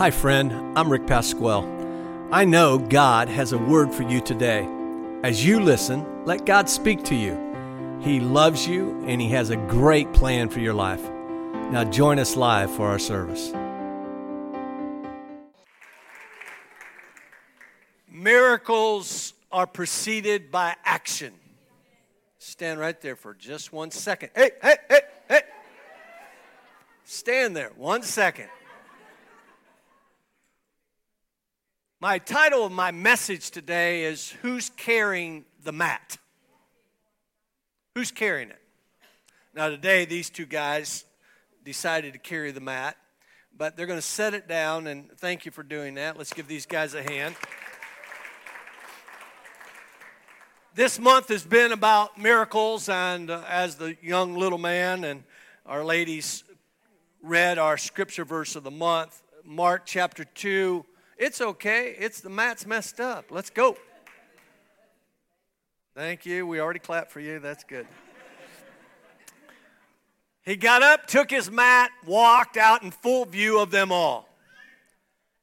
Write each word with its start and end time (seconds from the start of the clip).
Hi, 0.00 0.10
friend. 0.10 0.78
I'm 0.78 0.90
Rick 0.90 1.06
Pasquale. 1.06 1.68
I 2.32 2.46
know 2.46 2.78
God 2.78 3.28
has 3.28 3.52
a 3.52 3.58
word 3.58 3.92
for 3.92 4.02
you 4.02 4.22
today. 4.22 4.66
As 5.22 5.44
you 5.44 5.60
listen, 5.60 6.24
let 6.24 6.46
God 6.46 6.70
speak 6.70 7.04
to 7.04 7.14
you. 7.14 7.36
He 8.00 8.18
loves 8.18 8.66
you 8.66 9.04
and 9.06 9.20
He 9.20 9.28
has 9.28 9.50
a 9.50 9.58
great 9.58 10.10
plan 10.14 10.48
for 10.48 10.60
your 10.60 10.72
life. 10.72 11.02
Now, 11.70 11.84
join 11.84 12.18
us 12.18 12.34
live 12.34 12.74
for 12.74 12.88
our 12.88 12.98
service. 12.98 13.52
Miracles 18.10 19.34
are 19.52 19.66
preceded 19.66 20.50
by 20.50 20.76
action. 20.82 21.34
Stand 22.38 22.80
right 22.80 22.98
there 23.02 23.16
for 23.16 23.34
just 23.34 23.70
one 23.70 23.90
second. 23.90 24.30
Hey, 24.34 24.52
hey, 24.62 24.76
hey, 24.88 25.00
hey. 25.28 25.42
Stand 27.04 27.54
there 27.54 27.72
one 27.76 28.02
second. 28.02 28.48
My 32.02 32.16
title 32.16 32.64
of 32.64 32.72
my 32.72 32.92
message 32.92 33.50
today 33.50 34.04
is 34.04 34.30
Who's 34.40 34.70
Carrying 34.70 35.44
the 35.62 35.70
Mat? 35.70 36.16
Who's 37.94 38.10
carrying 38.10 38.48
it? 38.48 38.62
Now, 39.54 39.68
today, 39.68 40.06
these 40.06 40.30
two 40.30 40.46
guys 40.46 41.04
decided 41.62 42.14
to 42.14 42.18
carry 42.18 42.52
the 42.52 42.60
mat, 42.60 42.96
but 43.54 43.76
they're 43.76 43.84
going 43.84 43.98
to 43.98 44.02
set 44.02 44.32
it 44.32 44.48
down, 44.48 44.86
and 44.86 45.10
thank 45.18 45.44
you 45.44 45.52
for 45.52 45.62
doing 45.62 45.96
that. 45.96 46.16
Let's 46.16 46.32
give 46.32 46.48
these 46.48 46.64
guys 46.64 46.94
a 46.94 47.02
hand. 47.02 47.34
This 50.74 50.98
month 50.98 51.28
has 51.28 51.44
been 51.44 51.70
about 51.70 52.16
miracles, 52.16 52.88
and 52.88 53.30
uh, 53.30 53.42
as 53.46 53.74
the 53.74 53.94
young 54.00 54.38
little 54.38 54.56
man 54.56 55.04
and 55.04 55.22
our 55.66 55.84
ladies 55.84 56.44
read 57.22 57.58
our 57.58 57.76
scripture 57.76 58.24
verse 58.24 58.56
of 58.56 58.64
the 58.64 58.70
month, 58.70 59.20
Mark 59.44 59.84
chapter 59.84 60.24
2, 60.24 60.86
it's 61.20 61.42
okay. 61.42 61.94
It's 61.98 62.22
the 62.22 62.30
mat's 62.30 62.66
messed 62.66 62.98
up. 62.98 63.26
Let's 63.30 63.50
go. 63.50 63.76
Thank 65.94 66.24
you. 66.24 66.46
We 66.46 66.60
already 66.60 66.78
clapped 66.78 67.12
for 67.12 67.20
you. 67.20 67.38
That's 67.38 67.62
good. 67.62 67.86
He 70.42 70.56
got 70.56 70.82
up, 70.82 71.06
took 71.06 71.30
his 71.30 71.50
mat, 71.50 71.90
walked 72.06 72.56
out 72.56 72.82
in 72.82 72.90
full 72.90 73.26
view 73.26 73.60
of 73.60 73.70
them 73.70 73.92
all. 73.92 74.30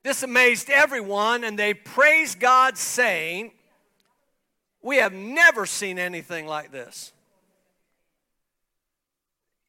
This 0.01 0.23
amazed 0.23 0.71
everyone, 0.71 1.43
and 1.43 1.59
they 1.59 1.75
praised 1.75 2.39
God, 2.39 2.75
saying, 2.75 3.51
We 4.81 4.97
have 4.97 5.13
never 5.13 5.67
seen 5.67 5.99
anything 5.99 6.47
like 6.47 6.71
this. 6.71 7.13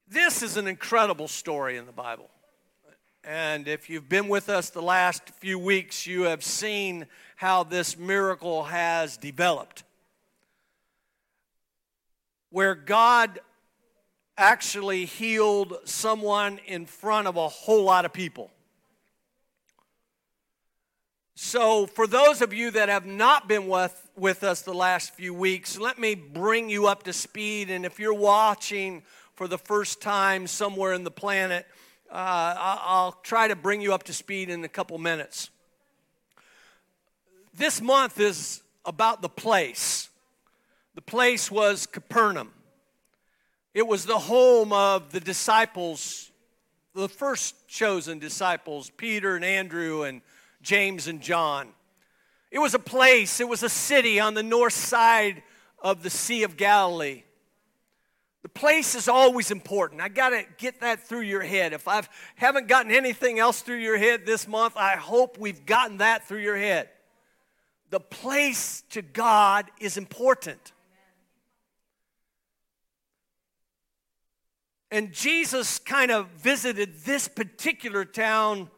This 0.09 0.43
is 0.43 0.57
an 0.57 0.67
incredible 0.67 1.29
story 1.29 1.77
in 1.77 1.85
the 1.85 1.93
Bible. 1.93 2.31
And 3.31 3.69
if 3.69 3.91
you've 3.91 4.09
been 4.09 4.29
with 4.29 4.49
us 4.49 4.71
the 4.71 4.81
last 4.81 5.23
few 5.35 5.59
weeks, 5.59 6.07
you 6.07 6.23
have 6.23 6.43
seen 6.43 7.05
how 7.37 7.63
this 7.63 7.99
miracle 7.99 8.63
has 8.65 9.19
developed. 9.19 9.85
Where 12.49 12.75
God 12.75 13.41
actually 14.39 15.05
healed 15.05 15.77
someone 15.85 16.59
in 16.65 16.87
front 16.87 17.29
of 17.29 17.37
a 17.37 17.49
whole 17.49 17.85
lot 17.85 18.07
of 18.07 18.15
people. 18.15 18.51
So, 21.35 21.87
for 21.87 22.07
those 22.07 22.41
of 22.41 22.55
you 22.55 22.71
that 22.71 22.89
have 22.89 23.05
not 23.05 23.47
been 23.47 23.69
with, 23.69 24.09
with 24.17 24.43
us 24.43 24.63
the 24.63 24.73
last 24.73 25.15
few 25.15 25.35
weeks, 25.35 25.79
let 25.79 25.99
me 25.99 26.15
bring 26.15 26.71
you 26.71 26.87
up 26.87 27.03
to 27.03 27.13
speed. 27.13 27.69
And 27.69 27.85
if 27.85 27.99
you're 27.99 28.15
watching 28.15 29.03
for 29.35 29.47
the 29.47 29.59
first 29.59 30.01
time 30.01 30.47
somewhere 30.47 30.95
in 30.95 31.05
the 31.05 31.11
planet, 31.11 31.67
uh, 32.11 32.55
I'll 32.59 33.19
try 33.23 33.49
to 33.49 33.57
bring 33.57 33.81
you 33.81 33.93
up 33.93 34.05
to 34.05 34.13
speed 34.13 34.49
in 34.49 34.65
a 34.65 34.69
couple 34.69 34.97
minutes. 34.99 35.51
This 37.55 37.81
month 37.81 38.19
is 38.21 38.63
about 38.85 39.21
the 39.21 39.29
place. 39.29 40.09
The 40.95 41.03
place 41.03 41.51
was 41.51 41.87
Capernaum. 41.87 42.53
It 43.75 43.87
was 43.87 44.07
the 44.07 44.19
home 44.19 44.73
of 44.73 45.13
the 45.13 45.21
disciples, 45.21 46.31
the 46.95 47.09
first 47.09 47.69
chosen 47.69 48.19
disciples, 48.19 48.91
Peter 48.97 49.37
and 49.37 49.45
Andrew 49.45 50.03
and 50.03 50.23
James 50.63 51.07
and 51.07 51.21
John. 51.21 51.69
It 52.51 52.59
was 52.59 52.75
a 52.75 52.79
place, 52.79 53.41
it 53.41 53.49
was 53.49 53.63
a 53.63 53.69
city 53.69 54.19
on 54.19 54.35
the 54.35 54.43
north 54.43 54.73
side 54.73 55.43
of 55.81 56.03
the 56.03 56.11
Sea 56.11 56.43
of 56.43 56.57
Galilee. 56.57 57.23
The 58.43 58.49
place 58.49 58.95
is 58.95 59.09
always 59.09 59.51
important. 59.51 60.01
I 60.01 60.09
got 60.09 60.31
to 60.31 60.45
get 60.59 60.81
that 60.81 61.07
through 61.07 61.23
your 61.23 61.43
head. 61.43 61.73
If 61.73 61.89
I 61.89 62.03
haven't 62.37 62.69
gotten 62.69 62.93
anything 62.93 63.39
else 63.39 63.63
through 63.63 63.79
your 63.79 63.99
head 63.99 64.27
this 64.27 64.47
month, 64.47 64.77
I 64.77 64.97
hope 64.97 65.39
we've 65.39 65.67
gotten 65.67 65.99
that 65.99 66.29
through 66.29 66.41
your 66.41 66.57
head. 66.57 66.89
The 67.91 68.01
place 68.01 68.85
to 68.91 69.03
God 69.03 69.71
is 69.81 69.97
important. 69.97 70.73
And 74.91 75.13
Jesus 75.13 75.79
kind 75.79 76.11
of 76.11 76.29
visited 76.29 77.01
this 77.05 77.29
particular 77.29 78.05
town 78.05 78.71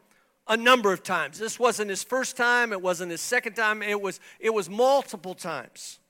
a 0.47 0.57
number 0.57 0.91
of 0.91 1.03
times. 1.03 1.39
This 1.39 1.59
wasn't 1.59 1.89
his 1.89 2.03
first 2.03 2.35
time, 2.35 2.73
it 2.73 2.81
wasn't 2.81 3.11
his 3.11 3.21
second 3.21 3.53
time, 3.53 3.81
it 3.81 4.01
was, 4.01 4.19
it 4.39 4.53
was 4.53 4.69
multiple 4.69 5.35
times. 5.35 6.00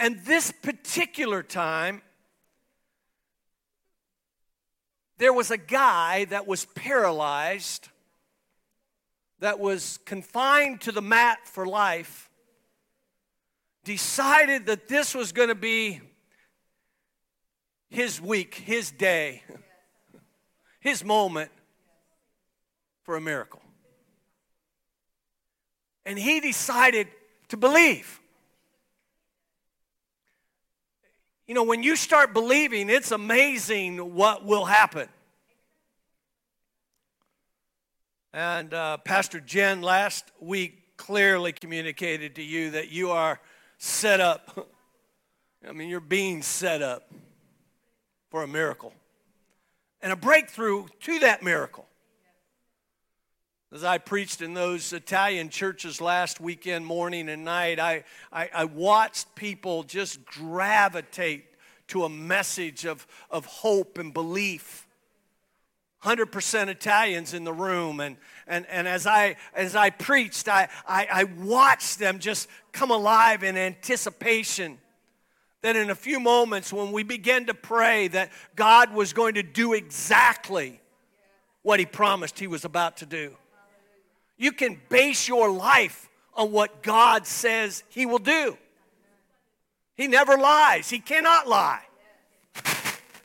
And 0.00 0.18
this 0.20 0.50
particular 0.50 1.42
time, 1.42 2.00
there 5.18 5.34
was 5.34 5.50
a 5.50 5.58
guy 5.58 6.24
that 6.24 6.46
was 6.46 6.64
paralyzed, 6.64 7.90
that 9.40 9.60
was 9.60 9.98
confined 10.06 10.80
to 10.80 10.92
the 10.92 11.02
mat 11.02 11.40
for 11.44 11.66
life, 11.66 12.30
decided 13.84 14.64
that 14.66 14.88
this 14.88 15.14
was 15.14 15.32
going 15.32 15.50
to 15.50 15.54
be 15.54 16.00
his 17.90 18.22
week, 18.22 18.54
his 18.54 18.90
day, 18.90 19.42
his 20.80 21.04
moment 21.04 21.50
for 23.02 23.16
a 23.16 23.20
miracle. 23.20 23.60
And 26.06 26.18
he 26.18 26.40
decided 26.40 27.08
to 27.48 27.58
believe. 27.58 28.19
You 31.50 31.54
know, 31.54 31.64
when 31.64 31.82
you 31.82 31.96
start 31.96 32.32
believing, 32.32 32.88
it's 32.88 33.10
amazing 33.10 34.14
what 34.14 34.44
will 34.44 34.64
happen. 34.64 35.08
And 38.32 38.72
uh, 38.72 38.98
Pastor 38.98 39.40
Jen 39.40 39.82
last 39.82 40.30
week 40.38 40.96
clearly 40.96 41.50
communicated 41.50 42.36
to 42.36 42.42
you 42.44 42.70
that 42.70 42.90
you 42.90 43.10
are 43.10 43.40
set 43.78 44.20
up. 44.20 44.68
I 45.68 45.72
mean, 45.72 45.88
you're 45.88 45.98
being 45.98 46.42
set 46.42 46.82
up 46.82 47.10
for 48.30 48.44
a 48.44 48.46
miracle 48.46 48.92
and 50.00 50.12
a 50.12 50.16
breakthrough 50.16 50.86
to 51.00 51.18
that 51.18 51.42
miracle. 51.42 51.88
As 53.72 53.84
I 53.84 53.98
preached 53.98 54.42
in 54.42 54.54
those 54.54 54.92
Italian 54.92 55.48
churches 55.48 56.00
last 56.00 56.40
weekend, 56.40 56.84
morning 56.84 57.28
and 57.28 57.44
night, 57.44 57.78
I, 57.78 58.02
I, 58.32 58.50
I, 58.52 58.64
watched 58.64 59.36
people 59.36 59.84
just 59.84 60.24
gravitate 60.24 61.44
to 61.88 62.02
a 62.02 62.08
message 62.08 62.84
of, 62.84 63.06
of 63.30 63.46
hope 63.46 63.96
and 63.96 64.12
belief. 64.12 64.88
100% 66.02 66.68
Italians 66.68 67.32
in 67.32 67.44
the 67.44 67.52
room. 67.52 68.00
And, 68.00 68.16
and, 68.48 68.66
and 68.66 68.88
as, 68.88 69.06
I, 69.06 69.36
as 69.54 69.76
I 69.76 69.90
preached, 69.90 70.48
I, 70.48 70.68
I, 70.84 71.06
I 71.12 71.24
watched 71.24 72.00
them 72.00 72.18
just 72.18 72.48
come 72.72 72.90
alive 72.90 73.44
in 73.44 73.56
anticipation 73.56 74.78
that 75.62 75.76
in 75.76 75.90
a 75.90 75.94
few 75.94 76.18
moments 76.18 76.72
when 76.72 76.90
we 76.90 77.04
began 77.04 77.46
to 77.46 77.54
pray 77.54 78.08
that 78.08 78.32
God 78.56 78.92
was 78.92 79.12
going 79.12 79.34
to 79.34 79.44
do 79.44 79.74
exactly 79.74 80.80
what 81.62 81.78
he 81.78 81.86
promised 81.86 82.38
he 82.38 82.48
was 82.48 82.64
about 82.64 82.96
to 82.96 83.06
do. 83.06 83.36
You 84.40 84.52
can 84.52 84.80
base 84.88 85.28
your 85.28 85.50
life 85.50 86.08
on 86.34 86.50
what 86.50 86.82
God 86.82 87.26
says 87.26 87.84
He 87.90 88.06
will 88.06 88.18
do. 88.18 88.56
He 89.96 90.08
never 90.08 90.38
lies, 90.38 90.88
He 90.88 90.98
cannot 90.98 91.46
lie. 91.46 91.82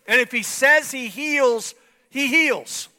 And 0.07 0.19
if 0.19 0.33
He 0.33 0.43
says 0.43 0.91
He 0.91 1.07
heals, 1.07 1.73
He 2.09 2.27
heals. 2.27 2.89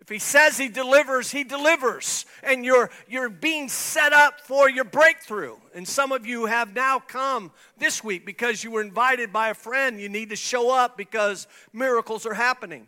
If 0.00 0.08
He 0.08 0.20
says 0.20 0.56
He 0.56 0.68
delivers, 0.68 1.32
He 1.32 1.42
delivers. 1.42 2.24
And 2.44 2.64
you're, 2.64 2.90
you're 3.08 3.28
being 3.28 3.68
set 3.68 4.12
up 4.12 4.40
for 4.40 4.70
your 4.70 4.84
breakthrough. 4.84 5.56
And 5.74 5.86
some 5.86 6.12
of 6.12 6.26
you 6.26 6.46
have 6.46 6.76
now 6.76 7.00
come 7.00 7.50
this 7.76 8.04
week 8.04 8.24
because 8.24 8.62
you 8.62 8.70
were 8.70 8.82
invited 8.82 9.32
by 9.32 9.48
a 9.48 9.54
friend. 9.54 10.00
You 10.00 10.08
need 10.08 10.30
to 10.30 10.36
show 10.36 10.72
up 10.72 10.96
because 10.96 11.48
miracles 11.72 12.24
are 12.24 12.34
happening. 12.34 12.86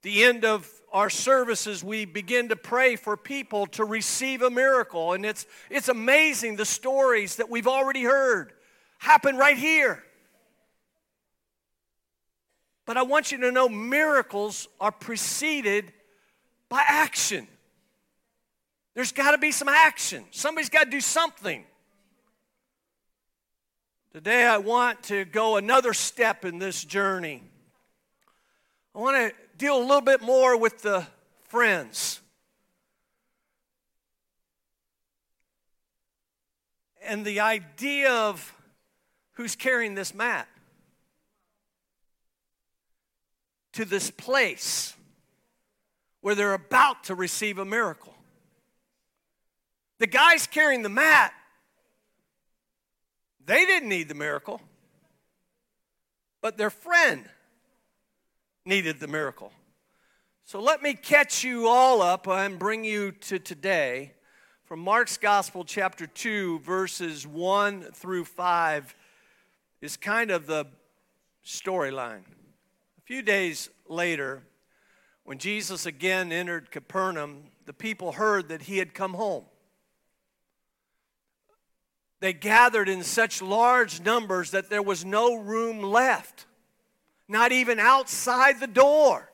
The 0.00 0.24
end 0.24 0.46
of 0.46 0.66
our 0.92 1.10
services, 1.10 1.82
we 1.82 2.04
begin 2.04 2.50
to 2.50 2.56
pray 2.56 2.96
for 2.96 3.16
people 3.16 3.66
to 3.68 3.84
receive 3.84 4.42
a 4.42 4.50
miracle. 4.50 5.14
And 5.14 5.24
it's, 5.24 5.46
it's 5.70 5.88
amazing 5.88 6.56
the 6.56 6.66
stories 6.66 7.36
that 7.36 7.48
we've 7.48 7.66
already 7.66 8.02
heard 8.02 8.52
happen 8.98 9.36
right 9.36 9.56
here. 9.56 10.02
But 12.84 12.96
I 12.96 13.02
want 13.02 13.32
you 13.32 13.38
to 13.38 13.52
know 13.52 13.68
miracles 13.68 14.68
are 14.80 14.92
preceded 14.92 15.92
by 16.68 16.82
action. 16.86 17.48
There's 18.94 19.12
got 19.12 19.30
to 19.30 19.38
be 19.38 19.52
some 19.52 19.68
action. 19.68 20.24
Somebody's 20.30 20.68
got 20.68 20.84
to 20.84 20.90
do 20.90 21.00
something. 21.00 21.64
Today, 24.12 24.44
I 24.44 24.58
want 24.58 25.04
to 25.04 25.24
go 25.24 25.56
another 25.56 25.94
step 25.94 26.44
in 26.44 26.58
this 26.58 26.84
journey. 26.84 27.42
I 28.94 28.98
want 28.98 29.16
to 29.16 29.41
deal 29.62 29.78
a 29.78 29.78
little 29.78 30.00
bit 30.00 30.20
more 30.20 30.56
with 30.56 30.82
the 30.82 31.06
friends. 31.44 32.20
And 37.00 37.24
the 37.24 37.38
idea 37.38 38.10
of 38.10 38.52
who's 39.34 39.54
carrying 39.54 39.94
this 39.94 40.14
mat 40.14 40.48
to 43.74 43.84
this 43.84 44.10
place 44.10 44.96
where 46.22 46.34
they're 46.34 46.54
about 46.54 47.04
to 47.04 47.14
receive 47.14 47.58
a 47.58 47.64
miracle. 47.64 48.14
The 50.00 50.08
guys 50.08 50.48
carrying 50.48 50.82
the 50.82 50.88
mat, 50.88 51.32
they 53.46 53.64
didn't 53.64 53.88
need 53.88 54.08
the 54.08 54.14
miracle, 54.16 54.60
but 56.40 56.56
their 56.56 56.70
friend 56.70 57.28
needed 58.64 59.00
the 59.00 59.08
miracle. 59.08 59.52
So 60.44 60.60
let 60.60 60.82
me 60.82 60.94
catch 60.94 61.44
you 61.44 61.68
all 61.68 62.02
up 62.02 62.26
and 62.26 62.58
bring 62.58 62.84
you 62.84 63.12
to 63.12 63.38
today 63.38 64.12
from 64.64 64.80
Mark's 64.80 65.18
Gospel, 65.18 65.64
chapter 65.64 66.06
2, 66.06 66.60
verses 66.60 67.26
1 67.26 67.82
through 67.92 68.24
5, 68.24 68.94
is 69.82 69.98
kind 69.98 70.30
of 70.30 70.46
the 70.46 70.64
storyline. 71.44 72.22
A 72.96 73.02
few 73.04 73.20
days 73.20 73.68
later, 73.86 74.42
when 75.24 75.38
Jesus 75.38 75.84
again 75.84 76.32
entered 76.32 76.70
Capernaum, 76.70 77.44
the 77.66 77.74
people 77.74 78.12
heard 78.12 78.48
that 78.48 78.62
he 78.62 78.78
had 78.78 78.94
come 78.94 79.14
home. 79.14 79.44
They 82.20 82.32
gathered 82.32 82.88
in 82.88 83.02
such 83.02 83.42
large 83.42 84.00
numbers 84.00 84.52
that 84.52 84.70
there 84.70 84.82
was 84.82 85.04
no 85.04 85.36
room 85.36 85.82
left, 85.82 86.46
not 87.32 87.50
even 87.50 87.80
outside 87.80 88.60
the 88.60 88.68
door. 88.68 89.28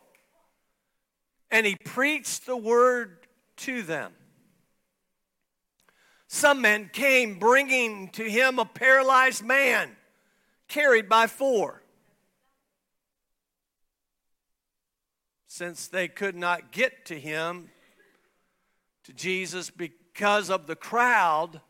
And 1.51 1.67
he 1.67 1.77
preached 1.77 2.47
the 2.47 2.57
word 2.57 3.27
to 3.59 3.83
them. 3.83 4.13
Some 6.29 6.61
men 6.61 6.91
came 6.93 7.39
bringing 7.39 8.09
to 8.11 8.25
him 8.25 8.59
a 8.59 8.65
paralyzed 8.65 9.45
man 9.45 9.97
carried 10.69 11.09
by 11.09 11.27
four. 11.27 11.83
Since 15.47 15.89
they 15.89 16.07
could 16.07 16.37
not 16.37 16.71
get 16.71 17.07
to 17.07 17.19
him, 17.19 17.71
to 19.05 19.13
Jesus, 19.13 19.71
because 19.71 20.51
of 20.51 20.67
the 20.67 20.77
crowd, 20.77 21.63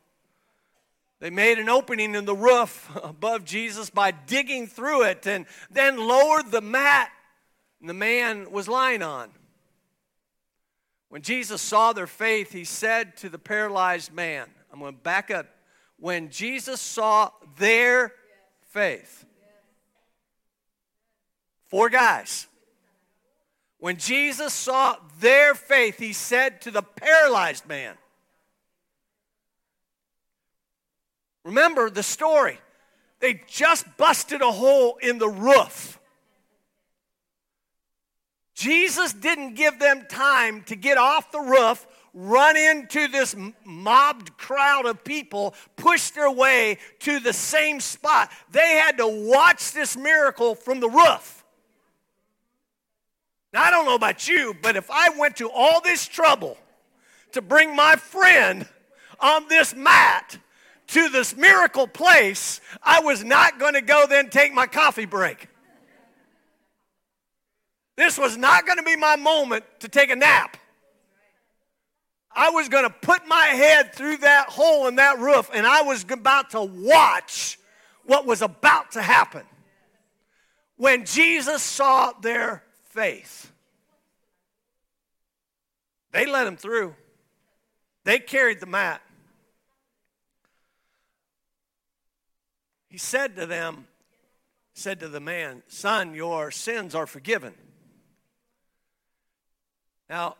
they 1.20 1.30
made 1.30 1.58
an 1.58 1.68
opening 1.68 2.14
in 2.14 2.24
the 2.24 2.34
roof 2.34 2.88
above 3.02 3.44
Jesus 3.44 3.90
by 3.90 4.10
digging 4.10 4.66
through 4.66 5.02
it 5.02 5.26
and 5.26 5.46
then 5.70 5.96
lowered 5.96 6.50
the 6.50 6.60
mat 6.60 7.10
the 7.80 7.94
man 7.94 8.50
was 8.50 8.68
lying 8.68 9.02
on. 9.02 9.30
When 11.08 11.22
Jesus 11.22 11.62
saw 11.62 11.92
their 11.92 12.06
faith, 12.06 12.52
he 12.52 12.64
said 12.64 13.16
to 13.18 13.28
the 13.28 13.38
paralyzed 13.38 14.12
man, 14.12 14.48
I'm 14.72 14.80
going 14.80 14.94
to 14.94 15.00
back 15.00 15.30
up. 15.30 15.46
When 15.98 16.28
Jesus 16.30 16.80
saw 16.80 17.30
their 17.56 18.12
faith, 18.70 19.24
four 21.68 21.88
guys. 21.88 22.46
When 23.78 23.96
Jesus 23.96 24.52
saw 24.52 24.96
their 25.20 25.54
faith, 25.54 25.98
he 25.98 26.12
said 26.12 26.60
to 26.62 26.70
the 26.70 26.82
paralyzed 26.82 27.66
man, 27.66 27.94
Remember 31.48 31.88
the 31.88 32.02
story. 32.02 32.58
They 33.20 33.40
just 33.46 33.86
busted 33.96 34.42
a 34.42 34.52
hole 34.52 34.98
in 35.00 35.16
the 35.16 35.30
roof. 35.30 35.98
Jesus 38.54 39.14
didn't 39.14 39.54
give 39.54 39.78
them 39.78 40.04
time 40.10 40.62
to 40.64 40.76
get 40.76 40.98
off 40.98 41.32
the 41.32 41.40
roof, 41.40 41.86
run 42.12 42.58
into 42.58 43.08
this 43.08 43.34
mobbed 43.64 44.36
crowd 44.36 44.84
of 44.84 45.02
people, 45.04 45.54
push 45.76 46.10
their 46.10 46.30
way 46.30 46.76
to 46.98 47.18
the 47.18 47.32
same 47.32 47.80
spot. 47.80 48.30
They 48.50 48.74
had 48.74 48.98
to 48.98 49.08
watch 49.08 49.72
this 49.72 49.96
miracle 49.96 50.54
from 50.54 50.80
the 50.80 50.90
roof. 50.90 51.46
Now, 53.54 53.62
I 53.62 53.70
don't 53.70 53.86
know 53.86 53.94
about 53.94 54.28
you, 54.28 54.54
but 54.60 54.76
if 54.76 54.90
I 54.90 55.18
went 55.18 55.38
to 55.38 55.50
all 55.50 55.80
this 55.80 56.06
trouble 56.06 56.58
to 57.32 57.40
bring 57.40 57.74
my 57.74 57.96
friend 57.96 58.68
on 59.18 59.48
this 59.48 59.74
mat 59.74 60.36
to 60.88 61.08
this 61.10 61.36
miracle 61.36 61.86
place, 61.86 62.60
I 62.82 63.00
was 63.00 63.22
not 63.24 63.58
going 63.58 63.74
to 63.74 63.82
go 63.82 64.06
then 64.08 64.30
take 64.30 64.52
my 64.52 64.66
coffee 64.66 65.04
break. 65.04 65.48
This 67.96 68.16
was 68.16 68.36
not 68.36 68.64
going 68.64 68.78
to 68.78 68.84
be 68.84 68.96
my 68.96 69.16
moment 69.16 69.64
to 69.80 69.88
take 69.88 70.10
a 70.10 70.16
nap. 70.16 70.56
I 72.30 72.50
was 72.50 72.68
going 72.68 72.84
to 72.84 72.90
put 72.90 73.26
my 73.26 73.46
head 73.46 73.92
through 73.94 74.18
that 74.18 74.48
hole 74.48 74.86
in 74.86 74.96
that 74.96 75.18
roof 75.18 75.50
and 75.52 75.66
I 75.66 75.82
was 75.82 76.04
about 76.08 76.50
to 76.50 76.62
watch 76.62 77.58
what 78.04 78.24
was 78.24 78.40
about 78.40 78.92
to 78.92 79.02
happen. 79.02 79.42
When 80.76 81.04
Jesus 81.04 81.62
saw 81.62 82.12
their 82.12 82.62
faith, 82.90 83.52
they 86.12 86.24
let 86.26 86.46
him 86.46 86.56
through. 86.56 86.94
They 88.04 88.20
carried 88.20 88.60
the 88.60 88.66
mat. 88.66 89.02
He 92.88 92.98
said 92.98 93.36
to 93.36 93.46
them, 93.46 93.86
said 94.72 95.00
to 95.00 95.08
the 95.08 95.20
man, 95.20 95.62
Son, 95.68 96.14
your 96.14 96.50
sins 96.50 96.94
are 96.94 97.06
forgiven. 97.06 97.54
Now, 100.08 100.36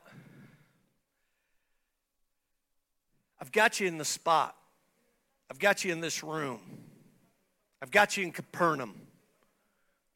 I've 3.41 3.53
got 3.53 3.81
you 3.81 3.87
in 3.87 3.99
the 3.99 4.05
spot. 4.05 4.57
I've 5.51 5.59
got 5.59 5.85
you 5.85 5.93
in 5.93 6.01
this 6.01 6.23
room. 6.23 6.61
I've 7.81 7.91
got 7.91 8.17
you 8.17 8.25
in 8.25 8.33
Capernaum. 8.33 8.95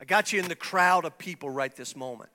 I 0.01 0.05
got 0.05 0.33
you 0.33 0.41
in 0.41 0.49
the 0.49 0.57
crowd 0.57 1.05
of 1.05 1.17
people 1.17 1.49
right 1.49 1.75
this 1.75 1.95
moment. 1.95 2.31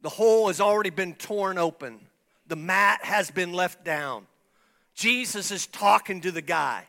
The 0.00 0.08
hole 0.08 0.48
has 0.48 0.60
already 0.60 0.90
been 0.90 1.14
torn 1.14 1.58
open, 1.58 2.00
the 2.46 2.56
mat 2.56 3.00
has 3.04 3.30
been 3.30 3.52
left 3.52 3.84
down. 3.84 4.26
Jesus 4.94 5.50
is 5.50 5.66
talking 5.66 6.20
to 6.20 6.30
the 6.30 6.42
guy, 6.42 6.84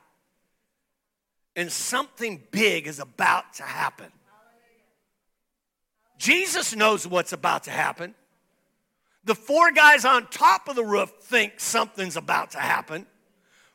and 1.56 1.72
something 1.72 2.42
big 2.52 2.88
is 2.88 3.00
about 3.00 3.54
to 3.56 3.64
happen. 3.64 4.12
Jesus 6.18 6.76
knows 6.76 7.08
what's 7.08 7.34
about 7.34 7.64
to 7.64 7.72
happen. 7.72 8.16
The 9.26 9.36
four 9.36 9.72
guys 9.72 10.06
on 10.06 10.28
top 10.28 10.68
of 10.68 10.76
the 10.76 10.84
roof 10.84 11.12
think 11.22 11.60
something's 11.60 12.16
about 12.16 12.52
to 12.52 12.60
happen. 12.60 13.06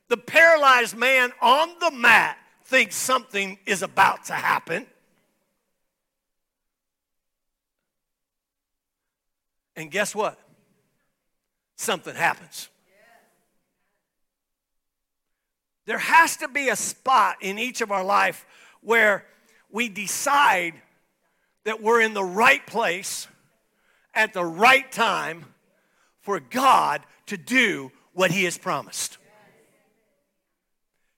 The 0.09 0.17
paralyzed 0.17 0.97
man 0.97 1.33
on 1.41 1.71
the 1.81 1.91
mat 1.91 2.37
thinks 2.65 2.97
something 2.97 3.59
is 3.67 3.83
about 3.83 4.27
to 4.27 4.33
happen. 4.33 4.87
And 9.77 9.91
guess 9.91 10.15
what? 10.15 10.39
Something 11.77 12.15
happens. 12.15 12.69
There 15.91 15.99
has 15.99 16.37
to 16.37 16.47
be 16.47 16.69
a 16.69 16.77
spot 16.77 17.39
in 17.41 17.59
each 17.59 17.81
of 17.81 17.91
our 17.91 18.05
life 18.05 18.47
where 18.81 19.27
we 19.73 19.89
decide 19.89 20.75
that 21.65 21.83
we're 21.83 22.01
in 22.01 22.15
the 22.15 22.23
right 22.23 22.65
place 22.65 23.27
at 24.15 24.33
the 24.33 24.45
right 24.45 24.89
time 24.93 25.47
for 26.21 26.39
God 26.39 27.03
to 27.27 27.37
do 27.37 27.91
what 28.13 28.31
He 28.31 28.45
has 28.45 28.57
promised. 28.57 29.19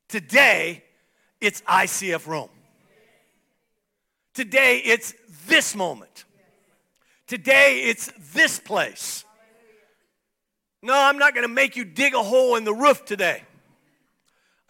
Today, 0.09 0.83
it's 1.39 1.61
ICF 1.69 2.27
Rome. 2.27 2.49
Today, 4.33 4.79
it's 4.79 5.13
this 5.49 5.77
moment. 5.77 6.25
Today, 7.27 7.83
it's 7.89 8.11
this 8.33 8.59
place. 8.59 9.27
No, 10.81 10.95
I'm 10.99 11.19
not 11.19 11.35
going 11.35 11.47
to 11.47 11.53
make 11.53 11.77
you 11.77 11.85
dig 11.85 12.15
a 12.15 12.23
hole 12.23 12.57
in 12.57 12.65
the 12.65 12.73
roof 12.73 13.05
today. 13.05 13.43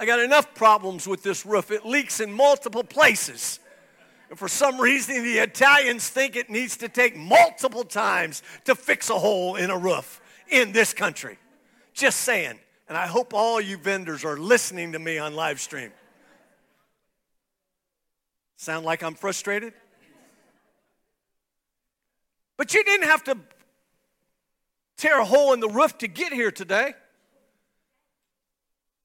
I 0.03 0.05
got 0.05 0.19
enough 0.19 0.53
problems 0.57 1.07
with 1.07 1.23
this 1.23 1.47
roof. 1.47 1.71
It 1.71 1.87
leaks 1.87 2.19
in 2.19 2.33
multiple 2.33 2.83
places. 2.83 3.61
And 4.31 4.37
for 4.37 4.49
some 4.49 4.81
reason, 4.81 5.23
the 5.23 5.39
Italians 5.39 6.09
think 6.09 6.35
it 6.35 6.51
needs 6.51 6.77
to 6.79 6.89
take 6.89 7.17
multiple 7.17 7.85
times 7.85 8.43
to 8.65 8.75
fix 8.75 9.11
a 9.11 9.15
hole 9.15 9.55
in 9.55 9.71
a 9.71 9.79
roof 9.79 10.21
in 10.49 10.73
this 10.73 10.93
country. 10.93 11.39
Just 11.95 12.23
saying. 12.23 12.59
And 12.89 12.99
I 12.99 13.07
hope 13.07 13.33
all 13.33 13.61
you 13.61 13.77
vendors 13.77 14.25
are 14.25 14.37
listening 14.37 14.91
to 14.91 14.99
me 14.99 15.19
on 15.19 15.37
live 15.37 15.61
stream. 15.61 15.93
Sound 18.57 18.85
like 18.85 19.05
I'm 19.05 19.15
frustrated? 19.15 19.73
But 22.57 22.75
you 22.75 22.83
didn't 22.83 23.07
have 23.07 23.23
to 23.23 23.39
tear 24.97 25.21
a 25.21 25.25
hole 25.25 25.53
in 25.53 25.61
the 25.61 25.69
roof 25.69 25.97
to 25.99 26.09
get 26.09 26.33
here 26.33 26.51
today. 26.51 26.95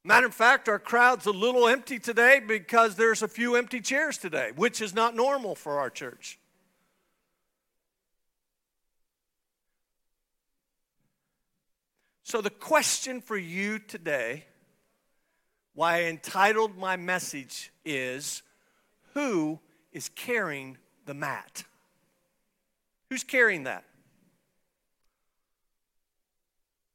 Matter 0.07 0.27
of 0.27 0.33
fact, 0.33 0.69
our 0.69 0.79
crowd's 0.79 1.25
a 1.25 1.31
little 1.31 1.67
empty 1.67 1.99
today 1.99 2.39
because 2.39 2.95
there's 2.95 3.21
a 3.21 3.27
few 3.27 3.57
empty 3.57 3.81
chairs 3.81 4.17
today, 4.17 4.51
which 4.55 4.81
is 4.81 4.95
not 4.95 5.17
normal 5.17 5.53
for 5.53 5.79
our 5.79 5.89
church. 5.89 6.39
So, 12.23 12.39
the 12.39 12.49
question 12.49 13.19
for 13.19 13.35
you 13.35 13.79
today, 13.79 14.45
why 15.73 15.97
I 15.97 16.03
entitled 16.03 16.77
my 16.77 16.95
message 16.95 17.73
is 17.83 18.43
Who 19.13 19.59
is 19.91 20.07
carrying 20.07 20.77
the 21.05 21.15
mat? 21.15 21.65
Who's 23.09 23.25
carrying 23.25 23.63
that? 23.63 23.83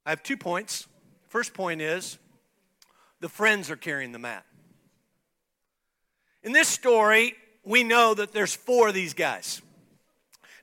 I 0.07 0.11
have 0.11 0.23
two 0.23 0.39
points. 0.39 0.87
First 1.29 1.53
point 1.53 1.83
is 1.83 2.19
the 3.23 3.29
friends 3.29 3.71
are 3.71 3.77
carrying 3.77 4.11
the 4.11 4.19
mat. 4.19 4.45
In 6.43 6.51
this 6.51 6.67
story, 6.67 7.37
we 7.65 7.85
know 7.85 8.15
that 8.15 8.33
there's 8.33 8.53
four 8.53 8.89
of 8.89 8.95
these 8.95 9.15
guys. 9.15 9.63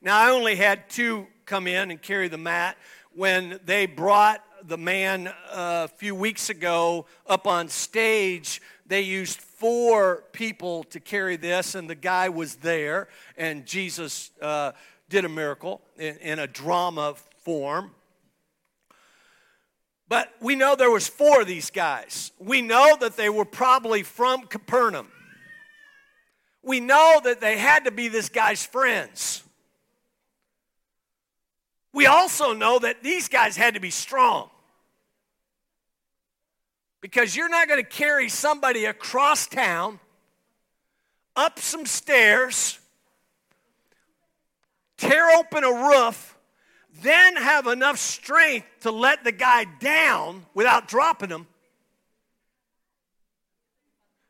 Now, 0.02 0.20
I 0.20 0.32
only 0.32 0.58
had 0.58 0.90
two 0.90 1.28
come 1.46 1.68
in 1.68 1.90
and 1.90 2.02
carry 2.02 2.28
the 2.28 2.38
mat 2.38 2.76
when 3.16 3.62
they 3.64 3.86
brought 3.86 4.44
the 4.68 4.78
man 4.78 5.28
uh, 5.28 5.34
a 5.52 5.88
few 5.88 6.14
weeks 6.14 6.50
ago 6.50 7.06
up 7.26 7.48
on 7.48 7.70
stage. 7.70 8.62
They 8.86 9.02
used 9.02 9.40
four 9.40 10.26
people 10.34 10.84
to 10.86 11.00
carry 11.00 11.38
this, 11.38 11.76
and 11.76 11.90
the 11.90 11.96
guy 11.96 12.28
was 12.28 12.56
there, 12.56 13.08
and 13.38 13.66
Jesus 13.66 14.32
uh, 14.42 14.74
did 15.08 15.24
a 15.24 15.30
miracle 15.30 15.80
in, 15.98 16.18
in 16.18 16.40
a 16.40 16.48
drama 16.48 17.16
form. 17.38 17.92
But 20.10 20.34
we 20.42 20.56
know 20.56 20.76
there 20.76 20.90
was 20.90 21.08
four 21.08 21.42
of 21.42 21.48
these 21.48 21.70
guys. 21.70 22.32
We 22.40 22.64
know 22.64 22.98
that 23.00 23.16
they 23.16 23.30
were 23.30 23.46
probably 23.46 24.02
from 24.02 24.48
Capernaum. 24.48 25.08
We 26.64 26.80
know 26.80 27.22
that 27.24 27.40
they 27.40 27.58
had 27.60 27.86
to 27.86 27.92
be 27.92 28.08
this 28.08 28.28
guy's 28.28 28.66
friends. 28.66 29.44
We 31.94 32.08
also 32.08 32.54
know 32.54 32.80
that 32.80 33.04
these 33.04 33.28
guys 33.28 33.56
had 33.56 33.76
to 33.76 33.80
be 33.80 33.92
strong. 33.92 34.50
Because 37.02 37.36
you're 37.36 37.50
not 37.50 37.68
going 37.68 37.82
to 37.82 37.90
carry 37.90 38.30
somebody 38.30 38.86
across 38.86 39.46
town, 39.48 40.00
up 41.36 41.60
some 41.60 41.86
stairs, 41.86 42.80
tear 44.98 45.30
open 45.38 45.64
a 45.64 45.72
roof, 45.72 46.36
then 47.02 47.36
have 47.36 47.68
enough 47.68 47.98
strength 47.98 48.68
to 48.82 48.92
let 48.92 49.24
the 49.24 49.32
guy 49.32 49.66
down 49.80 50.46
without 50.54 50.88
dropping 50.88 51.30
him. 51.30 51.48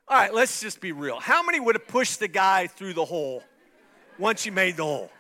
All 0.07 0.17
right, 0.17 0.33
let's 0.33 0.59
just 0.59 0.81
be 0.81 0.91
real. 0.91 1.19
How 1.19 1.43
many 1.43 1.59
would 1.59 1.75
have 1.75 1.87
pushed 1.87 2.19
the 2.19 2.27
guy 2.27 2.65
through 2.67 2.93
the 2.93 3.05
hole 3.05 3.43
once 4.17 4.45
you 4.45 4.51
made 4.51 4.75
the 4.75 4.83
hole? 4.83 5.11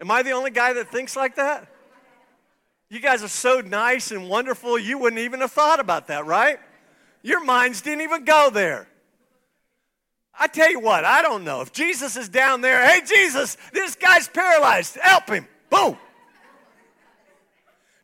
Am 0.00 0.10
I 0.10 0.22
the 0.22 0.32
only 0.32 0.50
guy 0.50 0.74
that 0.74 0.90
thinks 0.90 1.16
like 1.16 1.36
that? 1.36 1.66
You 2.90 3.00
guys 3.00 3.22
are 3.22 3.28
so 3.28 3.60
nice 3.60 4.10
and 4.10 4.28
wonderful, 4.28 4.78
you 4.78 4.98
wouldn't 4.98 5.20
even 5.20 5.40
have 5.40 5.52
thought 5.52 5.80
about 5.80 6.08
that, 6.08 6.26
right? 6.26 6.58
Your 7.22 7.42
minds 7.42 7.80
didn't 7.80 8.02
even 8.02 8.24
go 8.24 8.50
there. 8.50 8.86
I 10.38 10.46
tell 10.46 10.70
you 10.70 10.80
what, 10.80 11.04
I 11.04 11.22
don't 11.22 11.44
know. 11.44 11.60
If 11.60 11.72
Jesus 11.72 12.16
is 12.16 12.28
down 12.28 12.60
there, 12.60 12.86
hey, 12.86 13.02
Jesus, 13.06 13.56
this 13.72 13.94
guy's 13.94 14.28
paralyzed, 14.28 14.96
help 14.96 15.28
him. 15.28 15.46
Boom. 15.68 15.96